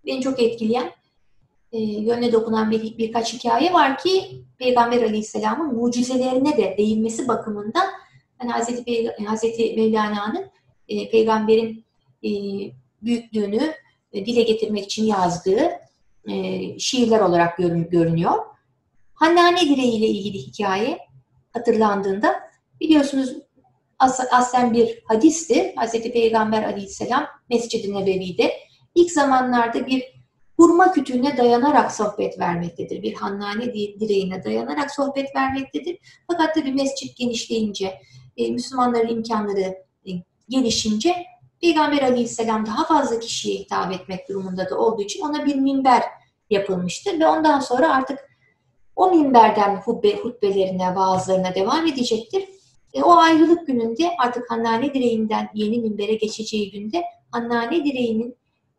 [0.06, 0.92] beni çok etkileyen,
[1.78, 7.88] e, yönüne dokunan bir, birkaç hikaye var ki Peygamber Aleyhisselam'ın mucizelerine de değinmesi bakımından
[8.42, 10.46] yani Hazreti, Peyg Hazreti Mevlana'nın
[10.88, 11.86] e, peygamberin
[12.24, 12.30] e,
[13.02, 13.74] büyüklüğünü
[14.14, 15.70] e, dile getirmek için yazdığı
[16.30, 18.34] e, şiirler olarak görün, görünüyor.
[19.14, 21.00] Hannane direği ile ilgili hikaye
[21.54, 22.36] hatırlandığında
[22.82, 23.34] biliyorsunuz
[24.00, 25.74] as aslen bir hadistir.
[25.78, 25.92] Hz.
[25.92, 28.54] Peygamber aleyhisselam Mescid-i Nebevi'de
[28.96, 30.17] ilk zamanlarda bir
[30.58, 33.04] hurma kütüğüne dayanarak sohbet vermektedir.
[33.04, 36.00] Bir hannane direğine dayanarak sohbet vermektedir.
[36.28, 38.02] Fakat tabi mescit genişleyince,
[38.38, 40.12] e, Müslümanların imkanları e,
[40.50, 41.16] gelişince
[41.62, 46.04] Peygamber aleyhisselam daha fazla kişiye hitap etmek durumunda da olduğu için ona bir minber
[46.50, 48.20] yapılmıştır ve ondan sonra artık
[48.96, 52.44] o minberden hutbe, hutbelerine, vaazlarına devam edecektir.
[52.94, 58.36] E, o ayrılık gününde artık Hannane direğinden yeni minbere geçeceği günde Hannane direğinin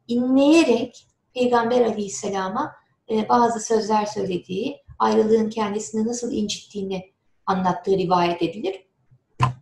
[0.09, 2.75] inleyerek Peygamber Aleyhisselam'a
[3.11, 7.13] e, bazı sözler söylediği, ayrılığın kendisini nasıl incittiğini
[7.47, 8.87] anlattığı rivayet edilir.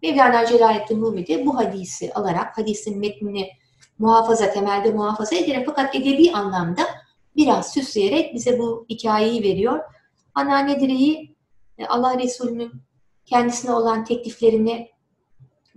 [0.03, 3.51] Mevlana Celaleddin Rumi de bu hadisi alarak, hadisin metnini
[3.99, 6.83] muhafaza, temelde muhafaza ederek fakat edebi anlamda
[7.37, 9.81] biraz süsleyerek bize bu hikayeyi veriyor.
[10.35, 11.37] Anneanne direği
[11.79, 12.73] e, Allah Resulü'nün
[13.25, 14.91] kendisine olan tekliflerini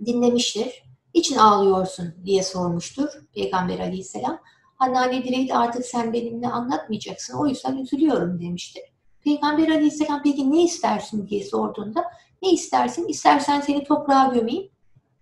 [0.06, 0.82] dinlemiştir.
[1.14, 4.40] Niçin ağlıyorsun diye sormuştur Peygamber Aleyhisselam.
[4.80, 7.38] Anneanne direği de artık sen benimle anlatmayacaksın.
[7.38, 8.82] O yüzden üzülüyorum demiştir.
[9.24, 12.04] Peygamber Aleyhisselam peki ne istersin diye sorduğunda
[12.42, 13.08] ne istersin?
[13.08, 14.70] İstersen seni toprağa gömeyim.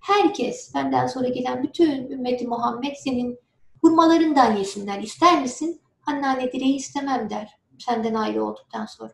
[0.00, 3.38] Herkes benden sonra gelen bütün ümmeti Muhammed senin
[3.82, 5.02] hurmalarından yesinler.
[5.02, 5.80] İster misin?
[6.06, 7.58] Anneanne direği istemem der.
[7.78, 9.12] Senden ayrı olduktan sonra.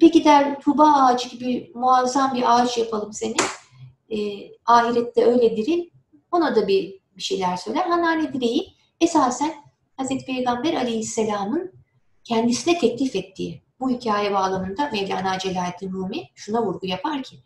[0.00, 3.36] Peki der tuba ağacı gibi muazzam bir ağaç yapalım seni.
[4.10, 4.18] E,
[4.66, 5.90] ahirette öyle diril.
[6.32, 7.86] Ona da bir, bir şeyler söyler.
[7.86, 9.54] Hanane direği esasen
[10.00, 10.26] Hz.
[10.26, 11.72] Peygamber Aleyhisselam'ın
[12.24, 17.36] kendisine teklif ettiği bu hikaye bağlamında Mevlana Celaleddin Rumi şuna vurgu yapar ki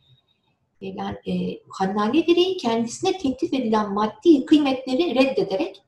[0.80, 5.82] Mevlana, e, Hannane direği kendisine teklif edilen maddi kıymetleri reddederek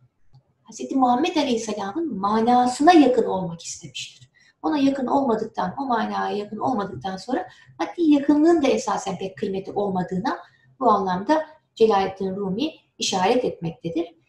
[0.71, 0.93] Hz.
[0.93, 4.31] Muhammed Aleyhisselam'ın manasına yakın olmak istemiştir
[4.63, 10.39] ona yakın olmadıktan, o manaya yakın olmadıktan sonra maddi yakınlığın da esasen pek kıymeti olmadığına
[10.81, 14.20] bu anlamda Celaleddin Rumi işaret etmektedir.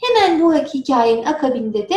[0.00, 1.96] Hemen bu hikayenin akabinde de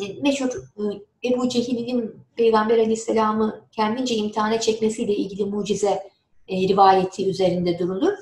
[0.00, 0.82] e, meşhur e,
[1.28, 6.02] Ebu Cehil'in Peygamber Aleyhisselam'ı kendince imtihana çekmesiyle ilgili mucize
[6.48, 8.14] e, rivayeti üzerinde durulur.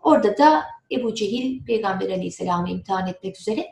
[0.00, 3.66] Orada da Ebu Cehil Peygamber Aleyhisselam'ı imtihan etmek üzere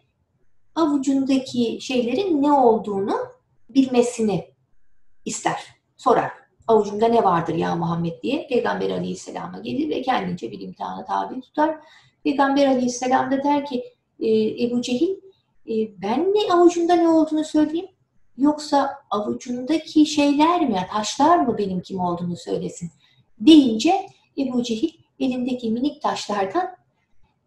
[0.75, 3.17] avucundaki şeylerin ne olduğunu
[3.69, 4.51] bilmesini
[5.25, 5.61] ister,
[5.97, 6.31] sorar.
[6.67, 11.77] Avucumda ne vardır ya Muhammed diye Peygamber Aleyhisselam'a gelir ve kendince bir imtihana tabi tutar.
[12.25, 13.85] Peygamber Aleyhisselam da der ki
[14.21, 15.17] e, Ebu Cehil
[15.69, 17.89] e, ben ne avucunda ne olduğunu söyleyeyim
[18.39, 22.91] yoksa avucundaki şeyler mi, taşlar mı benim kim olduğunu söylesin
[23.39, 23.93] deyince
[24.39, 26.81] Ebu Cehil elindeki minik taşlardan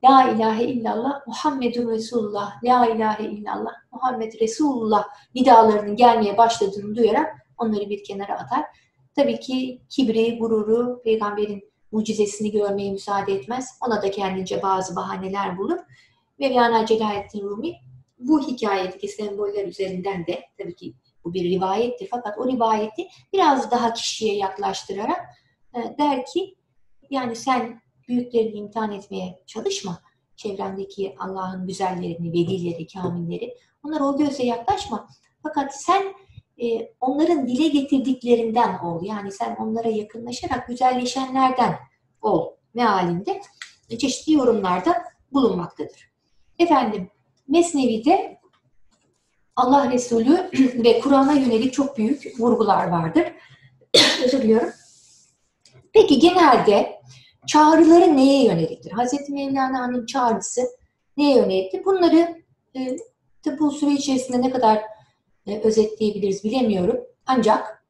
[0.03, 5.03] La ilahe illallah Muhammedun Resulullah, La ilahe illallah Muhammed Resulullah
[5.35, 8.63] nidalarının gelmeye başladığını duyarak onları bir kenara atar.
[9.15, 13.77] Tabii ki kibri, gururu, peygamberin mucizesini görmeye müsaade etmez.
[13.87, 15.79] Ona da kendince bazı bahaneler bulur.
[16.43, 17.75] Mevlana Celaleddin Rumi
[18.19, 22.07] bu hikayedeki semboller üzerinden de tabii ki Bu bir rivayettir.
[22.11, 25.21] Fakat o rivayeti biraz daha kişiye yaklaştırarak
[25.75, 26.55] e, der ki
[27.09, 29.99] yani sen büyüklerini imtihan etmeye çalışma.
[30.35, 35.07] Çevrendeki Allah'ın güzellerini, velileri, kamilleri onlara o gözle yaklaşma.
[35.43, 36.13] Fakat sen
[36.63, 39.03] e, onların dile getirdiklerinden ol.
[39.03, 41.79] Yani sen onlara yakınlaşarak güzelleşenlerden
[42.21, 43.41] ol mealinde
[43.99, 46.12] çeşitli yorumlarda bulunmaktadır.
[46.59, 47.09] Efendim
[47.47, 48.39] Mesnevi'de
[49.55, 50.49] Allah Resulü
[50.83, 53.33] ve Kur'an'a yönelik çok büyük vurgular vardır.
[54.25, 54.69] Özür diliyorum.
[55.93, 57.01] Peki genelde
[57.47, 58.91] çağrıları neye yöneliktir?
[58.91, 60.61] Hazreti Mevlana'nın çağrısı
[61.17, 61.85] neye yöneliktir?
[61.85, 62.43] Bunları
[62.75, 62.97] e,
[63.59, 64.81] bu süre içerisinde ne kadar
[65.47, 66.97] e, özetleyebiliriz bilemiyorum.
[67.25, 67.85] Ancak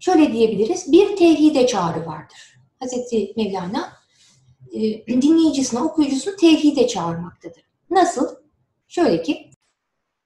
[0.00, 0.92] şöyle diyebiliriz.
[0.92, 2.58] Bir tevhide çağrı vardır.
[2.80, 3.92] Hazreti Mevlana
[4.72, 7.62] e, dinleyicisine, okuyucusunu tevhide çağırmaktadır.
[7.90, 8.36] Nasıl?
[8.88, 9.50] Şöyle ki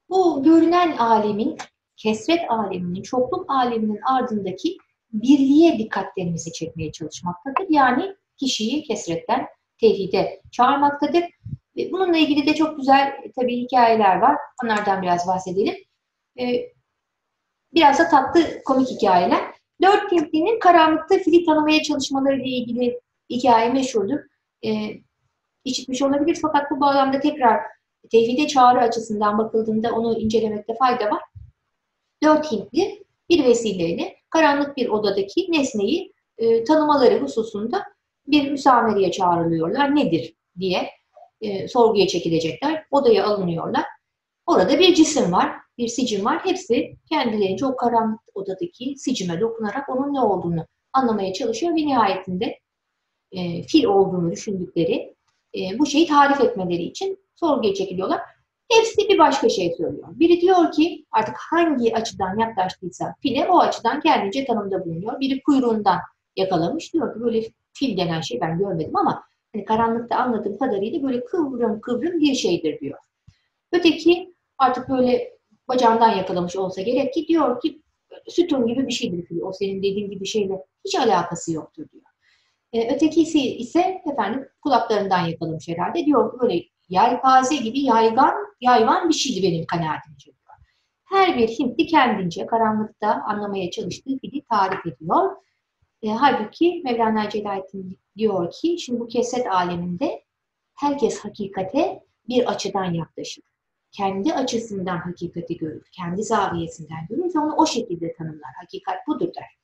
[0.09, 1.57] bu görünen alemin,
[1.97, 4.77] kesret aleminin, çokluk aleminin ardındaki
[5.13, 7.67] birliğe dikkatlerimizi çekmeye çalışmaktadır.
[7.69, 9.47] Yani kişiyi kesretten
[9.81, 11.25] tevhide çağırmaktadır.
[11.93, 14.37] Bununla ilgili de çok güzel tabii hikayeler var.
[14.65, 15.75] Onlardan biraz bahsedelim.
[16.41, 16.73] Ee,
[17.75, 19.41] biraz da tatlı komik hikayeler.
[19.83, 24.19] Dört Hintli'nin karanlıkta fili tanımaya çalışmaları ile ilgili hikaye meşhurdur.
[24.65, 25.01] Ee,
[25.65, 27.61] işitmiş olabilir fakat bu bağlamda tekrar
[28.11, 31.23] tevhide çağrı açısından bakıldığında onu incelemekte fayda var.
[32.23, 37.85] Dört Hintli bir vesileyle karanlık bir odadaki nesneyi e, tanımaları hususunda
[38.27, 39.97] bir müsamereye çağrılıyorlar.
[39.97, 40.91] Nedir diye
[41.41, 42.85] e, sorguya çekilecekler.
[42.91, 43.85] Odaya alınıyorlar.
[44.47, 46.45] Orada bir cisim var, bir sicim var.
[46.45, 52.59] Hepsi kendilerince o karanlık odadaki sicime dokunarak onun ne olduğunu anlamaya çalışıyor ve nihayetinde
[53.33, 55.15] e, fil olduğunu düşündükleri
[55.55, 58.21] e, bu şeyi tarif etmeleri için sorguya çekiliyorlar.
[58.73, 60.09] Hepsi bir başka şey söylüyor.
[60.11, 65.21] Biri diyor ki artık hangi açıdan yaklaştıysa file o açıdan kendince tanımda bulunuyor.
[65.21, 65.99] Biri kuyruğundan
[66.37, 71.25] yakalamış diyor ki böyle fil denen şey ben görmedim ama hani karanlıkta anladığım kadarıyla böyle
[71.25, 72.99] kıvrım kıvrım bir şeydir diyor.
[73.73, 75.37] Öteki artık böyle
[75.69, 77.83] bacağından yakalamış olsa gerek ki diyor ki
[78.29, 79.41] sütun gibi bir şeydir fil.
[79.41, 82.06] O senin dediğin gibi şeyle hiç alakası yoktur diyor.
[82.73, 86.07] E, ötekisi ise efendim kulaklarından yakalamış herhalde.
[86.07, 90.37] Diyor böyle yelpaze gibi yaygan, yayvan bir şeydi benim kanaatimce.
[91.07, 95.37] Her bir Hintli kendince karanlıkta anlamaya çalıştığı fili tarif ediyor.
[96.03, 100.25] E, halbuki Mevlana Celaleddin diyor ki şimdi bu keset aleminde
[100.75, 103.45] herkes hakikate bir açıdan yaklaşır.
[103.93, 108.51] Kendi açısından hakikati görür, kendi zaviyesinden görür ve onu o şekilde tanımlar.
[108.61, 109.57] Hakikat budur der.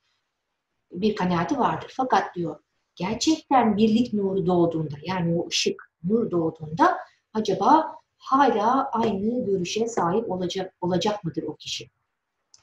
[0.91, 1.93] Bir kanaati vardır.
[1.97, 2.59] Fakat diyor
[2.95, 6.97] gerçekten birlik nuru doğduğunda yani o ışık, nur doğduğunda
[7.33, 11.89] acaba hala aynı görüşe sahip olacak, olacak mıdır o kişi?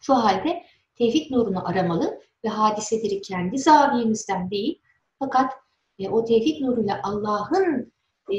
[0.01, 0.63] Şu halde
[0.95, 4.81] tevhid nurunu aramalı ve hadiseleri kendi zaviyemizden değil
[5.19, 5.53] fakat
[5.99, 7.93] e, o tevhid nuruyla Allah'ın
[8.33, 8.37] e,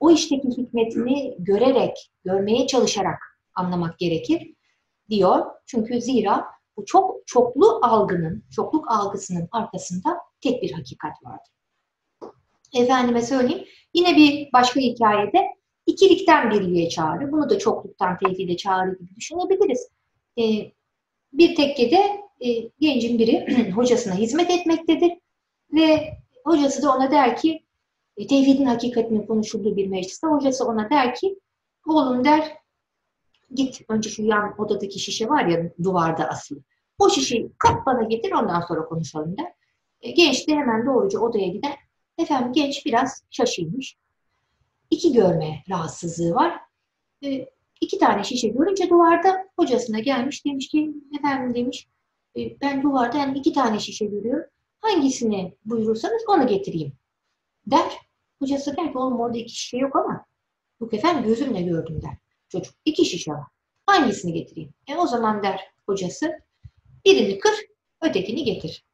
[0.00, 3.18] o işteki hikmetini görerek, görmeye çalışarak
[3.54, 4.54] anlamak gerekir
[5.10, 5.46] diyor.
[5.66, 11.52] Çünkü zira bu çok çoklu algının, çokluk algısının arkasında tek bir hakikat vardır.
[12.74, 15.46] Efendime söyleyeyim, yine bir başka hikayede
[15.86, 19.88] ikilikten birliğe çağrı, bunu da çokluktan tevhide çağrı gibi düşünebiliriz.
[20.38, 20.42] E,
[21.32, 25.12] bir tekkede e, gencin biri hocasına hizmet etmektedir
[25.72, 27.62] ve hocası da ona der ki,
[28.16, 31.38] e, tevhidin hakikatinin konuşulduğu bir mecliste hocası ona der ki,
[31.88, 32.52] oğlum der,
[33.54, 36.60] git önce şu yan odadaki şişe var ya duvarda asılı.
[36.98, 39.52] O şişeyi kap bana getir ondan sonra konuşalım der.
[40.02, 41.78] E, genç de hemen doğruca odaya gider.
[42.18, 43.96] Efendim genç biraz şaşırmış.
[44.90, 46.60] İki görme rahatsızlığı var.
[47.24, 47.48] E,
[47.80, 51.88] iki tane şişe görünce duvarda hocasına gelmiş demiş ki efendim demiş
[52.36, 54.50] e, ben duvarda yani iki tane şişe görüyorum.
[54.80, 56.92] Hangisini buyurursanız onu getireyim
[57.66, 57.92] der.
[58.38, 60.24] Hocası der ki oğlum orada iki şişe yok ama
[60.80, 62.16] yok efendim gözümle gördüm der.
[62.48, 63.46] Çocuk iki şişe var.
[63.86, 64.74] Hangisini getireyim?
[64.88, 66.32] E o zaman der hocası
[67.04, 67.54] birini kır
[68.02, 68.84] ötekini getir.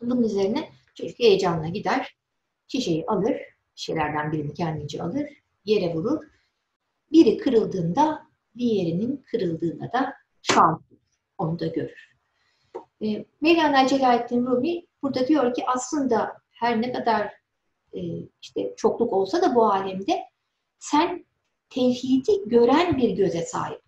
[0.00, 2.16] Bunun üzerine çocuk heyecanla gider.
[2.68, 3.36] Şişeyi alır.
[3.74, 5.28] Şişelerden birini kendince alır.
[5.64, 6.24] Yere vurur.
[7.12, 8.26] Biri kırıldığında
[8.58, 10.80] diğerinin kırıldığında da şans
[11.38, 12.16] Onu da görür.
[13.02, 17.32] E, Mevlana Celaleddin Rumi burada diyor ki aslında her ne kadar
[17.92, 18.00] e,
[18.42, 20.22] işte çokluk olsa da bu alemde
[20.78, 21.26] sen
[21.68, 23.82] tevhidi gören bir göze sahip.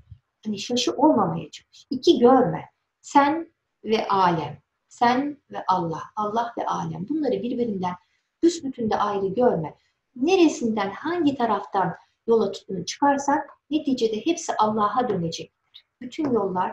[0.45, 1.87] Hani şaşı olmamaya çalış.
[1.91, 2.65] İki görme.
[3.01, 3.53] Sen
[3.85, 4.63] ve alem.
[4.89, 6.03] Sen ve Allah.
[6.17, 7.09] Allah ve alem.
[7.09, 7.95] Bunları birbirinden
[8.43, 9.75] büsbütün de ayrı görme.
[10.17, 11.95] Neresinden, hangi taraftan
[12.27, 12.53] yola
[12.87, 15.87] çıkarsak neticede hepsi Allah'a dönecektir.
[16.01, 16.73] bütün yollar,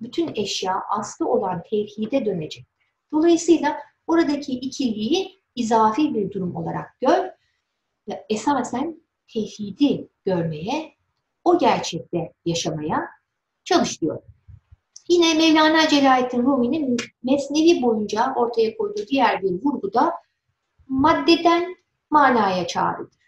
[0.00, 2.66] bütün eşya aslı olan tevhide dönecek.
[3.12, 7.30] Dolayısıyla oradaki ikiliği izafi bir durum olarak gör
[8.08, 9.02] ve esasen
[9.32, 10.94] tevhidi görmeye,
[11.44, 13.08] o gerçekte yaşamaya
[13.64, 13.98] çalış.
[15.08, 20.12] Yine Mevlana Celaleddin Rumi'nin Mesnevi boyunca ortaya koyduğu diğer bir vurguda
[20.88, 21.76] maddeden
[22.10, 23.24] manaya çağrıdır.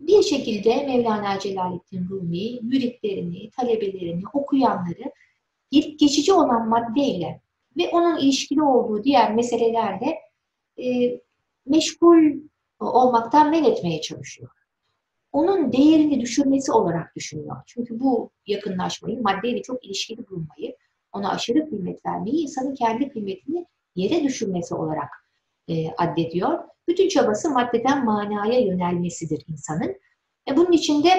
[0.00, 5.12] Bir şekilde Mevlana Celaleddin Rumi müritlerini, talebelerini, okuyanları
[5.70, 7.40] geçici olan maddeyle
[7.76, 10.18] ve onun ilişkili olduğu diğer meselelerle
[10.78, 11.18] e,
[11.66, 12.32] meşgul
[12.80, 14.50] olmaktan men etmeye çalışıyor.
[15.32, 17.56] Onun değerini düşürmesi olarak düşünüyor.
[17.66, 20.76] Çünkü bu yakınlaşmayı, maddeyle çok ilişkili bulmayı,
[21.12, 25.10] ona aşırı kıymet vermeyi, insanın kendi kıymetini yere düşürmesi olarak
[25.68, 26.58] e, addediyor.
[26.88, 29.96] Bütün çabası maddeden manaya yönelmesidir insanın.
[30.48, 31.10] E, bunun içinde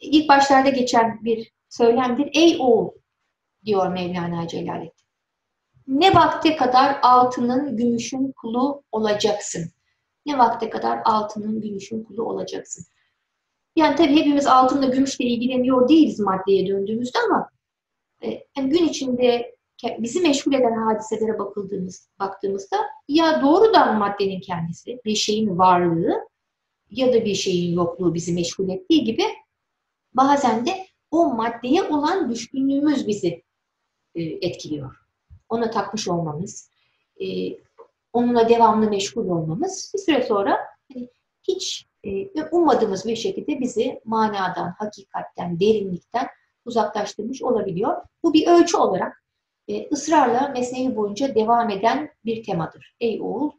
[0.00, 2.30] ilk başlarda geçen bir söylemdir.
[2.34, 2.90] Ey oğul
[3.64, 4.92] diyor Mevlana Celaleddin.
[5.86, 9.70] Ne vakte kadar altının, gümüşün kulu olacaksın?
[10.26, 12.84] Ne vakte kadar altının, gümüşün kulu olacaksın?
[13.78, 17.50] Yani tabii hepimiz altınla, gümüşle ilgileniyor değiliz maddeye döndüğümüzde ama
[18.22, 19.54] e, yani gün içinde
[19.98, 22.76] bizi meşgul eden hadiselere bakıldığımız, baktığımızda
[23.08, 26.28] ya doğrudan maddenin kendisi, bir şeyin varlığı
[26.90, 29.24] ya da bir şeyin yokluğu bizi meşgul ettiği gibi
[30.14, 33.42] bazen de o maddeye olan düşkünlüğümüz bizi
[34.14, 34.96] e, etkiliyor.
[35.48, 36.70] Ona takmış olmamız,
[37.20, 37.26] e,
[38.12, 40.58] onunla devamlı meşgul olmamız bir süre sonra
[40.92, 41.08] hani
[41.48, 46.26] hiç e, ummadığımız bir şekilde bizi manadan, hakikatten, derinlikten
[46.64, 48.02] uzaklaştırmış olabiliyor.
[48.22, 49.24] Bu bir ölçü olarak
[49.68, 52.96] e, ısrarla mesleği boyunca devam eden bir temadır.
[53.00, 53.50] Ey oğul,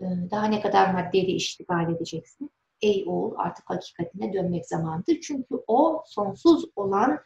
[0.00, 2.50] e, daha ne kadar maddeyle iştigal edeceksin?
[2.82, 5.20] Ey oğul, artık hakikatine dönmek zamanıdır.
[5.20, 7.18] Çünkü o sonsuz olan,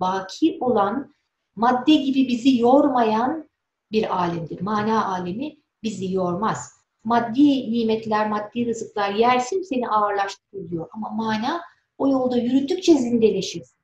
[0.00, 1.14] baki olan,
[1.56, 3.50] madde gibi bizi yormayan
[3.92, 4.60] bir alemdir.
[4.60, 6.79] Mana alemi bizi yormaz.
[7.04, 10.88] Maddi nimetler, maddi rızıklar yersin seni ağırlaştırır diyor.
[10.92, 11.60] Ama mana
[11.98, 13.80] o yolda yürüdükçe zindeleşirsin.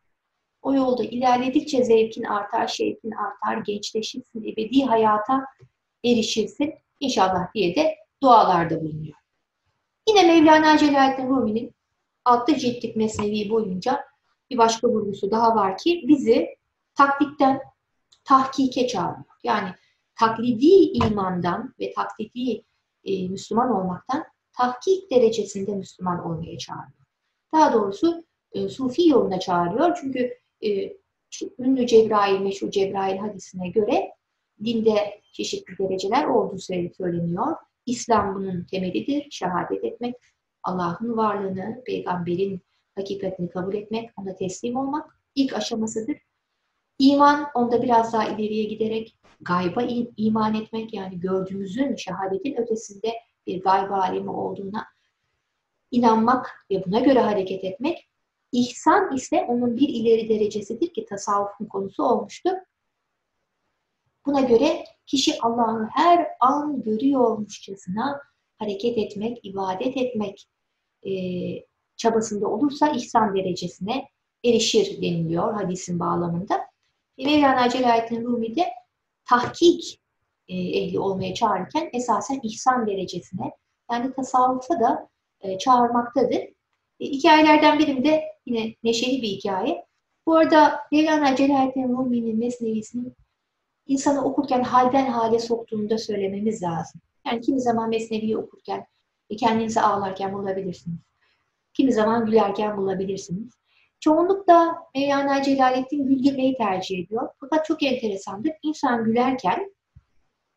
[0.62, 5.44] O yolda ilerledikçe zevkin artar, şevkin artar, gençleşirsin, ebedi hayata
[6.04, 9.16] erişirsin inşallah diye de dualarda bulunuyor.
[10.08, 11.74] Yine Mevlana Celaleddin Rumi'nin
[12.24, 14.04] altı ciltlik mesnevi boyunca
[14.50, 16.56] bir başka vurgusu daha var ki bizi
[16.94, 17.60] taklitten
[18.24, 19.24] tahkike çağırıyor.
[19.44, 19.68] Yani
[20.14, 22.62] taklidi imandan ve taklidi
[23.06, 27.06] e, Müslüman olmaktan tahkik derecesinde Müslüman olmaya çağırıyor.
[27.52, 29.98] Daha doğrusu e, Sufi yoluna çağırıyor.
[30.00, 30.96] Çünkü e,
[31.58, 34.12] ünlü Cebrail, meşhur Cebrail hadisine göre
[34.64, 37.56] dinde çeşitli dereceler olduğu söyleniyor.
[37.86, 39.26] İslam bunun temelidir.
[39.30, 40.14] Şehadet etmek,
[40.62, 42.60] Allah'ın varlığını, peygamberin
[42.94, 46.16] hakikatini kabul etmek, ona teslim olmak ilk aşamasıdır.
[46.98, 49.82] İman onda biraz daha ileriye giderek gayba
[50.16, 53.12] iman etmek yani gördüğümüzün şehadetin ötesinde
[53.46, 54.86] bir gayb alemi olduğuna
[55.90, 58.08] inanmak ve buna göre hareket etmek.
[58.52, 62.50] İhsan ise onun bir ileri derecesidir ki tasavvufun konusu olmuştu.
[64.26, 68.20] Buna göre kişi Allah'ı her an görüyormuşçasına
[68.58, 70.48] hareket etmek, ibadet etmek
[71.06, 71.10] e,
[71.96, 74.08] çabasında olursa ihsan derecesine
[74.44, 76.66] erişir deniliyor hadisin bağlamında.
[77.24, 78.64] Mevlana Celaleddin Rumi de
[79.24, 80.00] tahkik
[80.48, 83.52] e, ehli olmaya çağırırken esasen ihsan derecesine
[83.90, 85.08] yani tasavvufa da
[85.40, 86.40] e, çağırmaktadır.
[87.00, 89.86] E, hikayelerden birinde yine neşeli bir hikaye.
[90.26, 93.12] Bu arada Mevlana Celaleddin Rumi'nin Mesnevisini
[93.86, 97.00] insanı okurken halden hale soktuğunu da söylememiz lazım.
[97.26, 98.86] Yani kimi zaman Mesnevi'yi okurken
[99.38, 100.98] kendinizi ağlarken bulabilirsiniz.
[101.74, 103.52] Kimi zaman gülerken bulabilirsiniz.
[104.06, 107.28] Çoğunlukla Mevlana Celaleddin güldürmeyi tercih ediyor.
[107.40, 108.52] Fakat çok enteresandır.
[108.62, 109.74] İnsan gülerken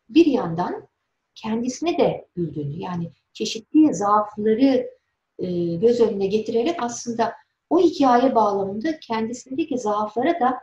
[0.08, 0.88] bir yandan
[1.34, 4.90] kendisine de güldüğünü yani çeşitli zaafları
[5.38, 7.32] e, göz önüne getirerek aslında
[7.70, 10.58] o hikaye bağlamında kendisindeki zaaflara da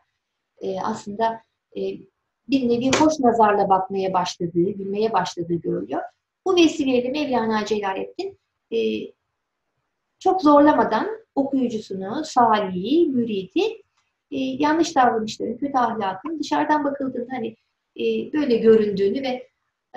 [0.62, 1.42] e, aslında
[1.78, 1.82] e,
[2.48, 6.02] bir nevi hoş nazarla bakmaya başladığı, gülmeye başladığı görülüyor.
[6.46, 8.40] Bu vesileyle Mevlana Celaleddin
[8.72, 8.78] e,
[10.20, 13.82] çok zorlamadan okuyucusunu, salihi, müridi
[14.32, 17.56] e, yanlış davranışların, kötü ahlakın dışarıdan bakıldığında hani
[18.00, 19.48] e, böyle göründüğünü ve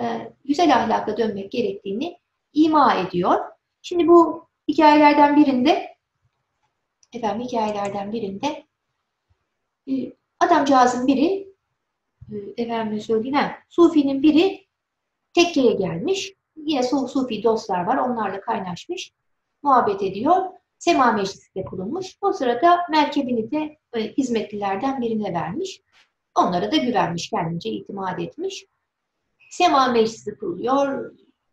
[0.01, 2.17] e, güzel ahlaka dönmek gerektiğini
[2.53, 3.39] ima ediyor.
[3.81, 5.95] Şimdi bu hikayelerden birinde
[7.13, 8.63] efendim hikayelerden birinde
[9.89, 9.93] e,
[10.39, 11.47] adamcağızın biri
[12.31, 14.65] e, efendim söyleyeyim ha, Sufi'nin biri
[15.33, 16.33] tekkeye gelmiş.
[16.55, 17.97] Yine Sufi dostlar var.
[17.97, 19.11] Onlarla kaynaşmış.
[19.63, 20.60] Muhabbet ediyor.
[20.81, 22.17] Sema Meclisi de kurulmuş.
[22.21, 25.81] O sırada merkebini de e, hizmetlilerden birine vermiş.
[26.35, 28.65] Onlara da güvenmiş, kendince itimat etmiş.
[29.49, 31.11] Sema Meclisi kuruluyor.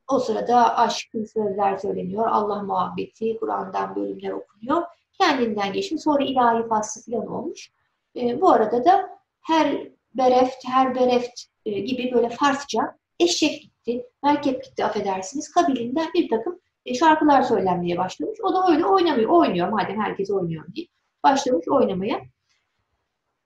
[0.09, 2.29] O sırada aşkın sözler söyleniyor.
[2.31, 4.83] Allah muhabbeti, Kur'an'dan bölümler okunuyor.
[5.20, 6.03] Kendinden geçmiş.
[6.03, 7.70] Sonra ilahi faslı falan olmuş.
[8.16, 14.64] E, bu arada da her bereft, her bereft e, gibi böyle Farsça eşek gitti, merkep
[14.64, 15.51] gitti affedersiniz.
[15.53, 16.61] Kabilinden bir takım
[16.91, 18.39] e, şarkılar söylenmeye başlamış.
[18.43, 19.30] O da öyle oynamıyor.
[19.30, 20.86] Oynuyor madem herkes oynuyor diye.
[21.24, 22.20] Başlamış oynamaya.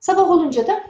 [0.00, 0.82] Sabah olunca da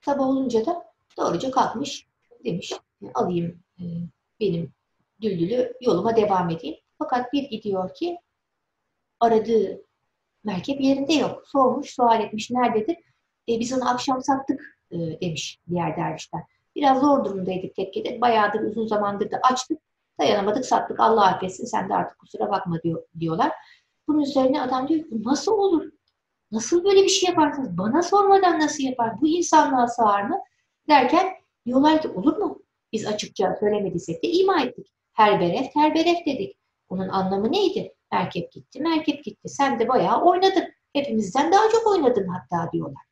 [0.00, 0.84] sabah olunca da
[1.16, 2.06] doğruca kalkmış
[2.44, 2.72] demiş
[3.14, 3.84] alayım e,
[4.40, 4.72] benim
[5.20, 6.76] düldülü yoluma devam edeyim.
[6.98, 8.18] Fakat bir gidiyor ki
[9.20, 9.82] aradığı
[10.44, 11.42] merkep yerinde yok.
[11.48, 12.96] Sormuş, sual etmiş nerededir?
[13.48, 16.42] E, biz onu akşam sattık e, demiş diğer dervişler.
[16.76, 18.20] Biraz zor durumdaydık tekkede.
[18.20, 19.78] Bayağıdır uzun zamandır da açtık.
[20.20, 21.00] Dayanamadık sattık.
[21.00, 23.52] Allah affetsin sen de artık kusura bakma diyor, diyorlar.
[24.08, 25.90] Bunun üzerine adam diyor ki nasıl olur?
[26.50, 27.78] Nasıl böyle bir şey yaparsınız?
[27.78, 29.20] Bana sormadan nasıl yapar?
[29.20, 30.40] Bu insanlığa sığar mı?
[30.88, 31.26] Derken
[31.66, 32.62] diyorlar ki olur mu?
[32.92, 34.94] Biz açıkça söylemediysek de ima ettik.
[35.12, 36.58] Her bereft, her bereft dedik.
[36.90, 37.94] Bunun anlamı neydi?
[38.12, 39.48] Merkep gitti, merkep gitti.
[39.48, 40.64] Sen de bayağı oynadın.
[40.92, 43.02] Hepimizden daha çok oynadın hatta diyorlar.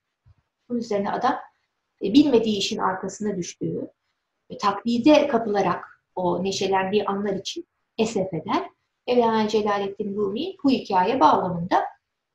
[0.68, 1.36] Bunun üzerine adam
[2.02, 3.90] e, bilmediği işin arkasına düştüğü,
[4.50, 7.66] e, taklide kapılarak o neşelendiği anlar için
[7.98, 8.70] esef eder.
[9.06, 11.84] Mevlana Celaleddin Rumi bu hikaye bağlamında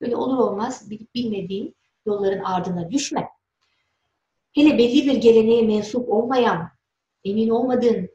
[0.01, 1.75] böyle olur olmaz bilip bilmediğin
[2.05, 3.29] yolların ardına düşme.
[4.55, 6.69] Hele belli bir geleneğe mensup olmayan,
[7.23, 8.09] emin olmadığın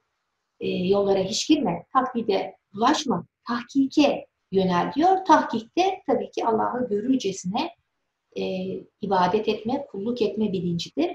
[0.60, 1.86] e, yollara hiç girme.
[1.92, 3.26] Taklide bulaşma.
[3.48, 5.24] Tahkike yönel diyor.
[5.24, 7.70] Tahkikte tabii ki Allah'ı görürcesine
[8.36, 8.42] e,
[9.00, 11.10] ibadet etme, kulluk etme bilincidir.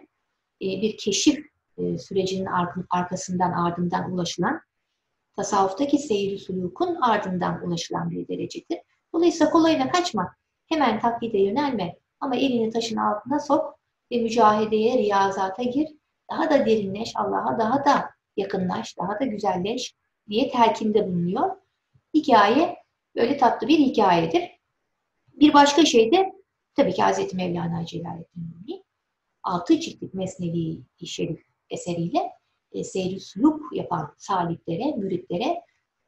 [0.62, 2.48] E, bir keşif e, sürecinin
[2.90, 4.62] arkasından ardından ulaşılan,
[5.36, 8.80] tasavvuftaki seyri sulukun ardından ulaşılan bir derecedir.
[9.14, 10.36] Dolayısıyla kolayına kaçma,
[10.70, 13.80] hemen taklide yönelme ama elini taşın altına sok
[14.12, 15.88] ve mücahedeye, riyazata gir.
[16.32, 19.96] Daha da derinleş, Allah'a daha da yakınlaş, daha da güzelleş
[20.30, 21.56] diye telkinde bulunuyor.
[22.14, 22.78] Hikaye
[23.16, 24.52] böyle tatlı bir hikayedir.
[25.34, 26.34] Bir başka şey de
[26.76, 27.34] tabii ki Hz.
[27.34, 28.84] Mevlana Celaleddin Rumi
[29.44, 32.32] 6 ciltlik Mesnevi Şerif eseriyle
[32.72, 35.62] e, seyri suluk yapan saliklere, müritlere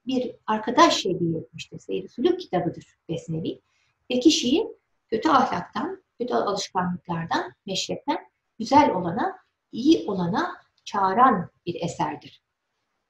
[0.06, 1.80] bir arkadaş hediye etmiştir.
[1.80, 3.62] Seyri suluk kitabıdır Mesnevi.
[4.12, 4.68] Ve kişiyi
[5.08, 8.18] kötü ahlaktan, kötü alışkanlıklardan, meşrepten
[8.60, 9.38] güzel olana,
[9.72, 12.44] iyi olana çağıran bir eserdir.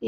[0.04, 0.08] E,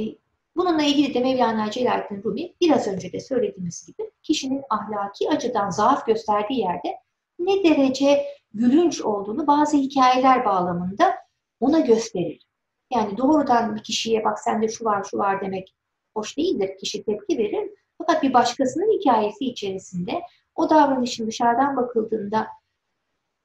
[0.55, 6.05] bununla ilgili de Mevlana Celaleddin Rumi biraz önce de söylediğimiz gibi kişinin ahlaki açıdan zaaf
[6.05, 6.97] gösterdiği yerde
[7.39, 11.15] ne derece gülünç olduğunu bazı hikayeler bağlamında
[11.59, 12.47] ona gösterir.
[12.93, 15.75] Yani doğrudan bir kişiye bak sende şu var şu var demek
[16.13, 16.77] hoş değildir.
[16.79, 17.69] Kişi tepki verir.
[17.97, 20.21] Fakat bir başkasının hikayesi içerisinde
[20.55, 22.47] o davranışın dışarıdan bakıldığında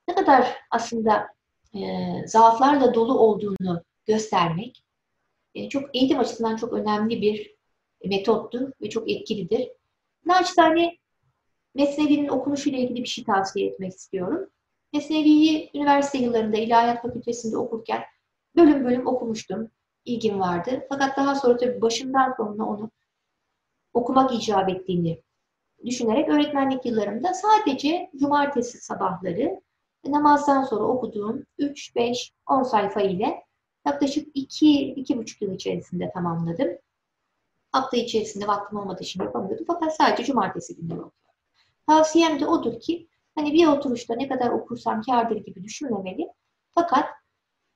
[0.07, 1.27] ne kadar aslında
[1.75, 1.79] e,
[2.27, 4.83] zaaflarla dolu olduğunu göstermek
[5.55, 7.55] e, çok eğitim açısından çok önemli bir
[8.05, 9.69] metottur ve çok etkilidir.
[10.25, 10.97] Naçizane
[11.75, 14.49] Mesnevi'nin okunuşuyla ilgili bir şey tavsiye etmek istiyorum.
[14.93, 18.03] Mesnevi'yi üniversite yıllarında İlahiyat Fakültesi'nde okurken
[18.55, 19.71] bölüm bölüm okumuştum.
[20.05, 20.85] İlgim vardı.
[20.89, 22.91] Fakat daha sonra tabii başından sonuna onu
[23.93, 25.21] okumak icap ettiğini
[25.85, 29.61] düşünerek öğretmenlik yıllarımda sadece cumartesi sabahları
[30.05, 33.43] namazdan sonra okuduğum 3, 5, 10 sayfa ile
[33.85, 36.67] yaklaşık 2, 2,5 yıl içerisinde tamamladım.
[37.71, 39.65] Hafta içerisinde vaktim olmadığı için yapamıyordum.
[39.67, 41.13] Fakat sadece cumartesi günleri okuyorum.
[41.87, 46.27] Tavsiyem de odur ki hani bir oturuşta ne kadar okursam kârdır gibi düşünmemeli.
[46.75, 47.05] Fakat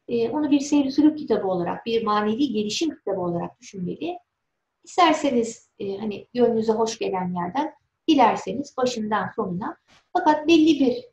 [0.08, 4.18] e, onu bir seyri sülük kitabı olarak, bir manevi gelişim kitabı olarak düşünmeli.
[4.84, 7.74] İsterseniz e, hani gönlünüze hoş gelen yerden,
[8.08, 9.78] dilerseniz başından sonuna.
[10.14, 11.06] Fakat belli bir,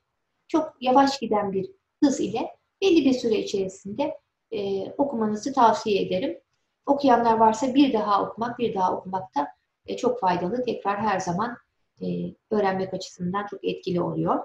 [0.49, 1.71] çok yavaş giden bir
[2.03, 2.51] hız ile
[2.83, 4.19] belli bir süre içerisinde
[4.51, 6.41] e, okumanızı tavsiye ederim.
[6.87, 9.49] Okuyanlar varsa bir daha okumak, bir daha okumak da
[9.87, 10.65] e, çok faydalı.
[10.65, 11.57] Tekrar her zaman
[12.03, 12.07] e,
[12.51, 14.45] öğrenmek açısından çok etkili oluyor.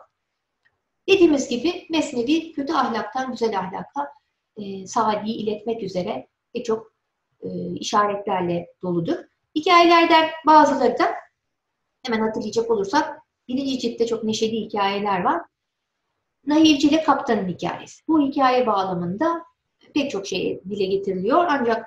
[1.08, 4.14] Dediğimiz gibi Mesnevi kötü ahlaktan güzel ahlaka
[4.58, 6.94] e, sadiyi iletmek üzere birçok
[7.42, 9.18] e, işaretlerle doludur.
[9.56, 11.16] Hikayelerden bazıları da
[12.06, 15.42] hemen hatırlayacak olursak birinci ciltte çok neşeli hikayeler var.
[16.46, 18.08] Nahilci ile kaptanın hikayesi.
[18.08, 19.44] Bu hikaye bağlamında
[19.94, 21.46] pek çok şey dile getiriliyor.
[21.50, 21.86] Ancak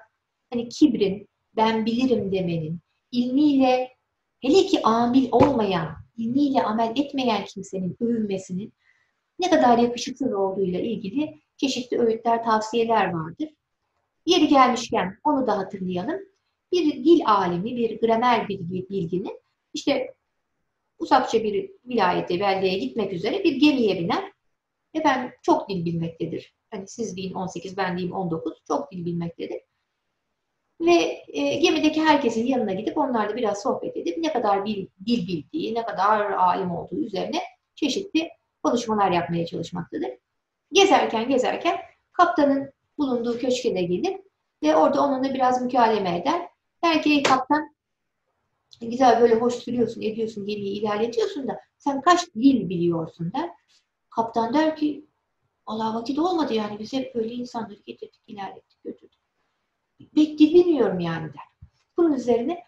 [0.50, 2.80] hani kibrin, ben bilirim demenin,
[3.12, 3.96] ilmiyle
[4.42, 8.72] hele ki amil olmayan, ilmiyle amel etmeyen kimsenin övünmesinin
[9.38, 13.48] ne kadar yakışıksız olduğuyla ilgili çeşitli öğütler, tavsiyeler vardır.
[14.26, 16.20] Yeri gelmişken onu da hatırlayalım.
[16.72, 19.40] Bir dil alimi, bir gramer bilgi, bilginin
[19.74, 20.14] işte
[20.98, 24.32] uzakça bir vilayete, beldeye gitmek üzere bir gemiye biner.
[24.94, 26.54] Efendim çok dil bilmektedir.
[26.70, 29.60] Hani siz deyin 18, ben diyeyim 19, çok dil bilmektedir.
[30.82, 35.74] Ve e, gemideki herkesin yanına gidip onlarla biraz sohbet edip ne kadar bil, dil bildiği,
[35.74, 37.42] ne kadar alim olduğu üzerine
[37.74, 38.28] çeşitli
[38.62, 40.10] konuşmalar yapmaya çalışmaktadır.
[40.72, 41.76] Gezerken gezerken
[42.12, 44.16] kaptanın bulunduğu köşke de gelir
[44.62, 46.48] ve orada onunla biraz mükaleme eder.
[46.84, 47.74] Der ki kaptan
[48.80, 53.50] güzel böyle hoş sürüyorsun, ediyorsun, gemiyi ilerletiyorsun da sen kaç dil biliyorsun der.
[54.10, 55.06] Kaptan der ki
[55.66, 59.11] Allah vakit olmadı yani biz hep böyle insanları getirdik, ilerlettik, götürdük.
[60.16, 61.68] Bilmiyorum yani der.
[61.96, 62.64] Bunun üzerine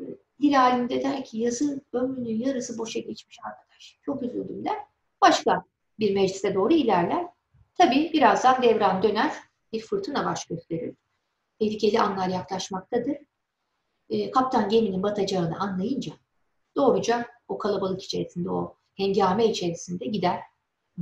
[0.00, 0.04] e,
[0.42, 3.98] dil alimde der ki yazı ömrünün yarısı boşa geçmiş arkadaş.
[4.02, 4.76] Çok üzüldüm der.
[5.20, 5.64] Başka
[5.98, 7.26] bir meclise doğru ilerler.
[7.78, 9.32] Tabii birazdan devran döner.
[9.72, 10.94] Bir fırtına baş gösterir.
[11.58, 13.16] Tehlikeli anlar yaklaşmaktadır.
[14.10, 16.12] E, kaptan geminin batacağını anlayınca
[16.76, 20.40] doğruca o kalabalık içerisinde, o hengame içerisinde gider.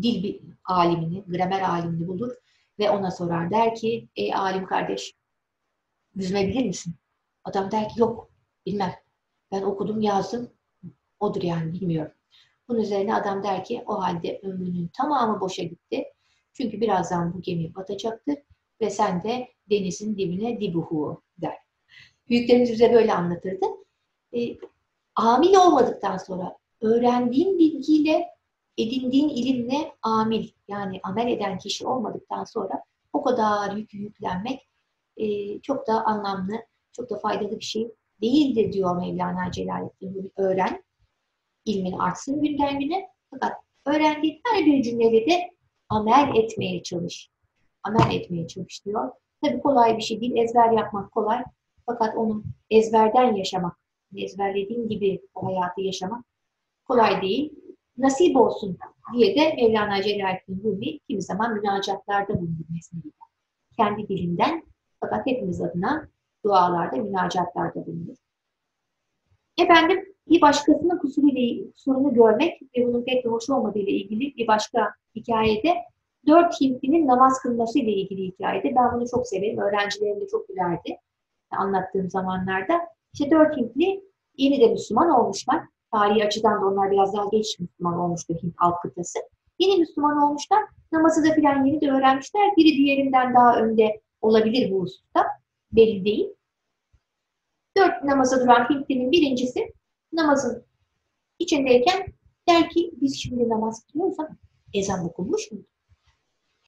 [0.03, 2.33] Dil alimini, gramer alimini bulur
[2.79, 3.51] ve ona sorar.
[3.51, 5.15] Der ki, ey alim kardeş,
[6.17, 6.95] yüzme bilir misin?
[7.45, 8.31] Adam der ki, yok,
[8.67, 8.95] bilmem.
[9.53, 10.51] Ben okudum, yazdım,
[11.21, 12.13] odur yani bilmiyorum.
[12.69, 16.05] Bunun üzerine adam der ki, o halde ömrünün tamamı boşa gitti.
[16.53, 18.37] Çünkü birazdan bu gemi batacaktır
[18.81, 21.57] ve sen de denizin dibine dibuhu der.
[22.29, 23.67] Büyüklerimiz bize böyle anlatırdı.
[24.37, 24.57] E,
[25.15, 28.27] amil olmadıktan sonra öğrendiğin bilgiyle
[28.79, 34.69] edindiğin ilimle amil yani amel eden kişi olmadıktan sonra o kadar yükü yüklenmek
[35.17, 36.55] e, çok da anlamlı,
[36.93, 37.91] çok da faydalı bir şey
[38.23, 40.31] değildir diyor Mevlana Celaleddin Rumi.
[40.37, 40.85] Öğren,
[41.65, 43.09] ilmin artsın günden güne.
[43.31, 43.53] Fakat
[43.87, 45.51] öğrendiğin her bir cümlede de
[45.89, 47.31] amel etmeye çalış.
[47.83, 49.11] Amel etmeye çalış diyor.
[49.45, 50.37] Tabii kolay bir şey değil.
[50.37, 51.45] Ezber yapmak kolay.
[51.87, 53.77] Fakat onu ezberden yaşamak,
[54.17, 56.25] ezberlediğin gibi o hayatı yaşamak
[56.85, 57.53] kolay değil.
[57.99, 58.79] Nasip olsun
[59.15, 63.13] diye de Mevlana Celaleddin Rumi kimi zaman münacatlarda bulunur mesneviyle.
[63.77, 64.63] Kendi dilinden
[65.11, 66.09] fakat hepimiz adına
[66.45, 68.17] dualarda, münacatlarda bulunur.
[69.59, 74.47] Efendim bir başkasının kusuruyla, kusurunu görmek ve bunun pek de hoş olmadığı ile ilgili bir
[74.47, 75.75] başka hikayede
[76.27, 78.75] dört Hintlinin namaz kılması ile ilgili hikayede.
[78.77, 79.59] Ben bunu çok severim.
[79.59, 80.97] Öğrencilerim de çok gülerdi
[81.51, 82.81] anlattığım zamanlarda.
[83.13, 84.05] İşte dört Hintli
[84.37, 85.63] yeni de Müslüman olmuşlar.
[85.93, 89.19] Tarihi açıdan da onlar biraz daha geç Müslüman olmuştur Hint alt kıtası.
[89.59, 90.63] Yeni Müslüman olmuşlar.
[90.93, 92.57] Namazı da filan yeni de öğrenmişler.
[92.57, 95.27] Biri diğerinden daha önde olabilir bu hususta.
[95.73, 96.29] Belli değil.
[97.77, 99.73] Dört namaza duran Hintlinin birincisi
[100.13, 100.65] namazın
[101.39, 102.07] içindeyken
[102.49, 104.31] der ki biz şimdi namaz kılıyorsak
[104.75, 105.59] ezan okunmuş mu?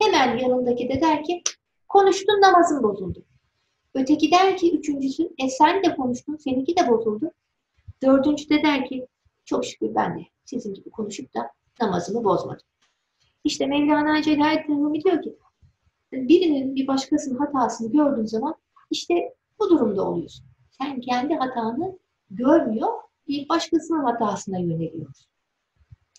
[0.03, 1.43] Hemen yanındaki de der ki
[1.89, 3.25] konuştun namazın bozuldu.
[3.95, 7.31] Öteki der ki üçüncüsü e sen de konuştun seninki de bozuldu.
[8.03, 9.07] Dördüncü de der ki
[9.45, 12.67] çok şükür ben de sizin gibi konuşup da namazımı bozmadım.
[13.45, 15.37] İşte Mevlana Celaleddin Rumi diyor ki
[16.13, 18.55] birinin bir başkasının hatasını gördüğün zaman
[18.91, 20.47] işte bu durumda oluyorsun.
[20.71, 21.99] Sen kendi hatanı
[22.31, 22.89] görmüyor,
[23.29, 25.27] bir başkasının hatasına yöneliyorsun.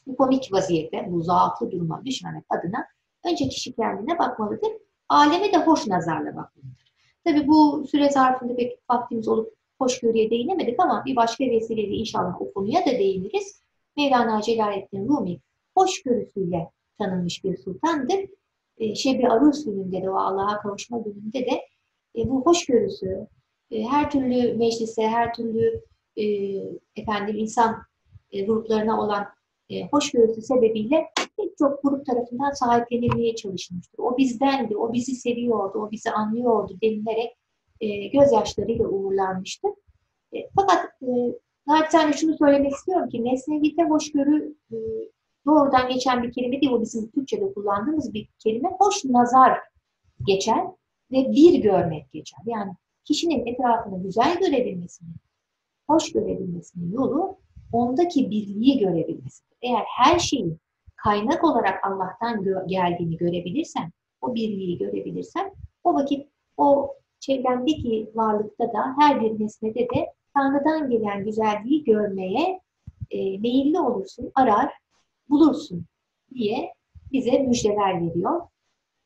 [0.07, 2.87] Bu komik vaziyette, bu zaaflı duruma düşmemek adına
[3.25, 4.71] önce kişi kendine bakmalıdır.
[5.09, 6.93] Aleme de hoş nazarla bakmalıdır.
[7.23, 12.53] Tabii bu süre zarfında pek vaktimiz olup hoşgörüye değinemedik ama bir başka vesileyle inşallah o
[12.53, 13.61] konuya da değiniriz.
[13.97, 15.39] Mevlana Celaleddin Rumi
[15.75, 18.19] hoşgörüsüyle tanınmış bir sultandır.
[18.79, 21.61] E, Şebi Arus gününde de o Allah'a kavuşma gününde de
[22.15, 23.27] e, bu hoşgörüsü,
[23.71, 25.81] e, her türlü meclise, her türlü
[26.17, 26.25] e,
[26.95, 27.83] efendim insan
[28.31, 29.25] e, gruplarına olan
[29.69, 31.05] e, hoşgörüsü sebebiyle
[31.37, 33.99] pek çok grup tarafından sahiplenilmeye çalışılmıştır.
[33.99, 37.37] O bizdendi, o bizi seviyordu, o bizi anlıyordu denilerek
[37.81, 39.71] e, gözyaşlarıyla uğurlanmıştır.
[40.33, 41.07] E, fakat e,
[41.67, 44.77] naçizane şunu söylemek istiyorum ki Mesnevi'de hoşgörü e,
[45.45, 48.69] doğrudan geçen bir kelime değil, o bizim Türkçe'de kullandığımız bir kelime.
[48.79, 49.59] Hoş nazar
[50.27, 50.63] geçer
[51.11, 52.39] ve bir görmek geçer.
[52.45, 52.71] Yani
[53.05, 55.15] kişinin etrafını güzel görebilmesinin,
[55.89, 57.37] hoş görebilmesinin yolu
[57.73, 59.57] ondaki birliği görebilmesidir.
[59.61, 60.59] Eğer her şeyin
[60.95, 65.51] kaynak olarak Allah'tan gö geldiğini görebilirsen, o birliği görebilirsen,
[65.83, 66.27] o vakit
[66.57, 72.61] o çevrendeki varlıkta da her bir nesnede de Tanrı'dan gelen güzelliği görmeye
[73.11, 74.73] e, meyilli olursun, arar,
[75.29, 75.85] bulursun
[76.33, 76.73] diye
[77.11, 78.41] bize müjdeler veriyor.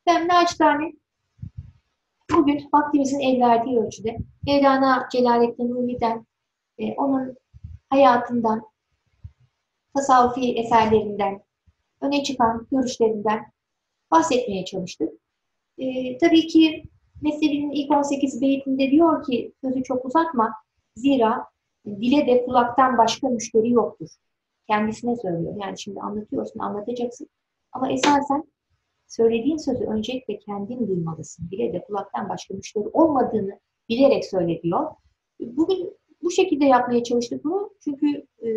[0.06, 0.92] Ben naçizane
[2.36, 4.16] bugün vaktimizin el ölçüde
[4.46, 6.26] Mevlana Celaleddin Rumi'den,
[6.78, 7.36] e, onun
[7.90, 8.62] hayatından,
[9.94, 11.42] tasavvufi eserlerinden,
[12.00, 13.52] öne çıkan görüşlerinden
[14.10, 15.12] bahsetmeye çalıştık.
[15.78, 16.84] E, tabii ki
[17.22, 20.54] Mesnevi'nin ilk 18 beytinde diyor ki, sözü çok uzatma,
[20.96, 21.46] zira
[21.86, 24.08] dile de kulaktan başka müşteri yoktur.
[24.66, 25.54] Kendisine söylüyor.
[25.60, 27.28] Yani şimdi anlatıyorsun, anlatacaksın.
[27.72, 28.44] Ama esasen
[29.06, 31.50] söylediğin sözü öncelikle kendin duymalısın.
[31.50, 34.90] Bile de kulaktan başka müşteri olmadığını bilerek söyle diyor.
[35.40, 37.70] Bugün bu şekilde yapmaya çalıştık bunu.
[37.84, 38.48] Çünkü e,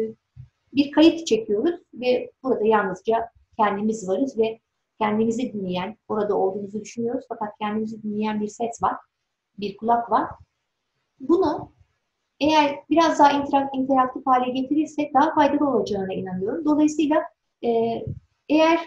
[0.73, 4.59] bir kayıt çekiyoruz ve burada yalnızca kendimiz varız ve
[4.99, 8.95] kendimizi dinleyen, orada olduğumuzu düşünüyoruz fakat kendimizi dinleyen bir ses var,
[9.57, 10.29] bir kulak var.
[11.19, 11.71] Bunu
[12.39, 13.31] eğer biraz daha
[13.73, 16.65] interaktif hale getirirsek daha faydalı olacağına inanıyorum.
[16.65, 17.23] Dolayısıyla
[17.63, 17.69] e,
[18.49, 18.79] eğer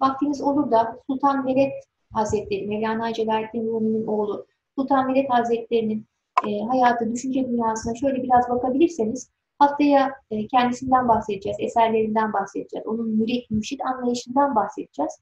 [0.00, 1.72] vaktiniz olur da Sultan Veled
[2.12, 4.46] Hazretleri, Mevlana Celaleddin Rumi'nin oğlu
[4.78, 6.06] Sultan Veled Hazretleri'nin
[6.46, 13.50] e, hayatı, düşünce dünyasına şöyle biraz bakabilirseniz haftaya e, kendisinden bahsedeceğiz, eserlerinden bahsedeceğiz, onun mürit,
[13.50, 15.12] mürşit anlayışından bahsedeceğiz.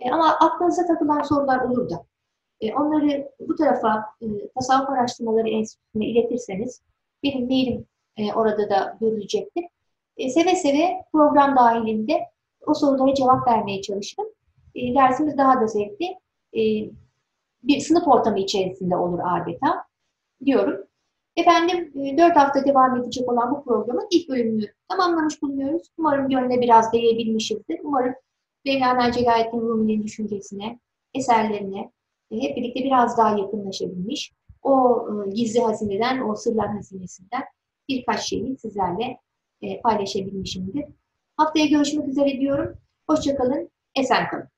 [0.00, 2.04] E, ama aklınıza takılan sorular olur da
[2.60, 6.82] e, onları bu tarafa e, tasavvuf araştırmaları enstitüsüne iletirseniz
[7.22, 9.64] benim mailim e, orada da görülecektir.
[10.16, 12.20] E, seve seve program dahilinde
[12.66, 14.26] o sorulara cevap vermeye çalıştım.
[14.74, 16.06] E, dersimiz daha da zevkli.
[16.56, 16.90] E,
[17.62, 19.84] bir sınıf ortamı içerisinde olur adeta
[20.44, 20.86] diyorum.
[21.36, 25.88] Efendim 4 e, hafta devam edecek olan bu programın ilk bölümünü tamamlamış bulunuyoruz.
[25.98, 27.80] Umarım gönlüne biraz değebilmişizdir.
[27.82, 28.14] Umarım
[28.64, 30.78] Mevlana Celaleddin Rumi'nin düşüncesine,
[31.14, 31.90] eserlerine
[32.30, 34.32] e, hep birlikte biraz daha yakınlaşabilmiş.
[34.62, 37.42] O e, gizli hazineden, o sırlar hazinesinden
[37.88, 39.18] birkaç şeyi sizlerle
[39.82, 40.84] paylaşabilmişimdir.
[41.36, 42.76] Haftaya görüşmek üzere diyorum.
[43.06, 44.51] Hoşçakalın, esen kalın.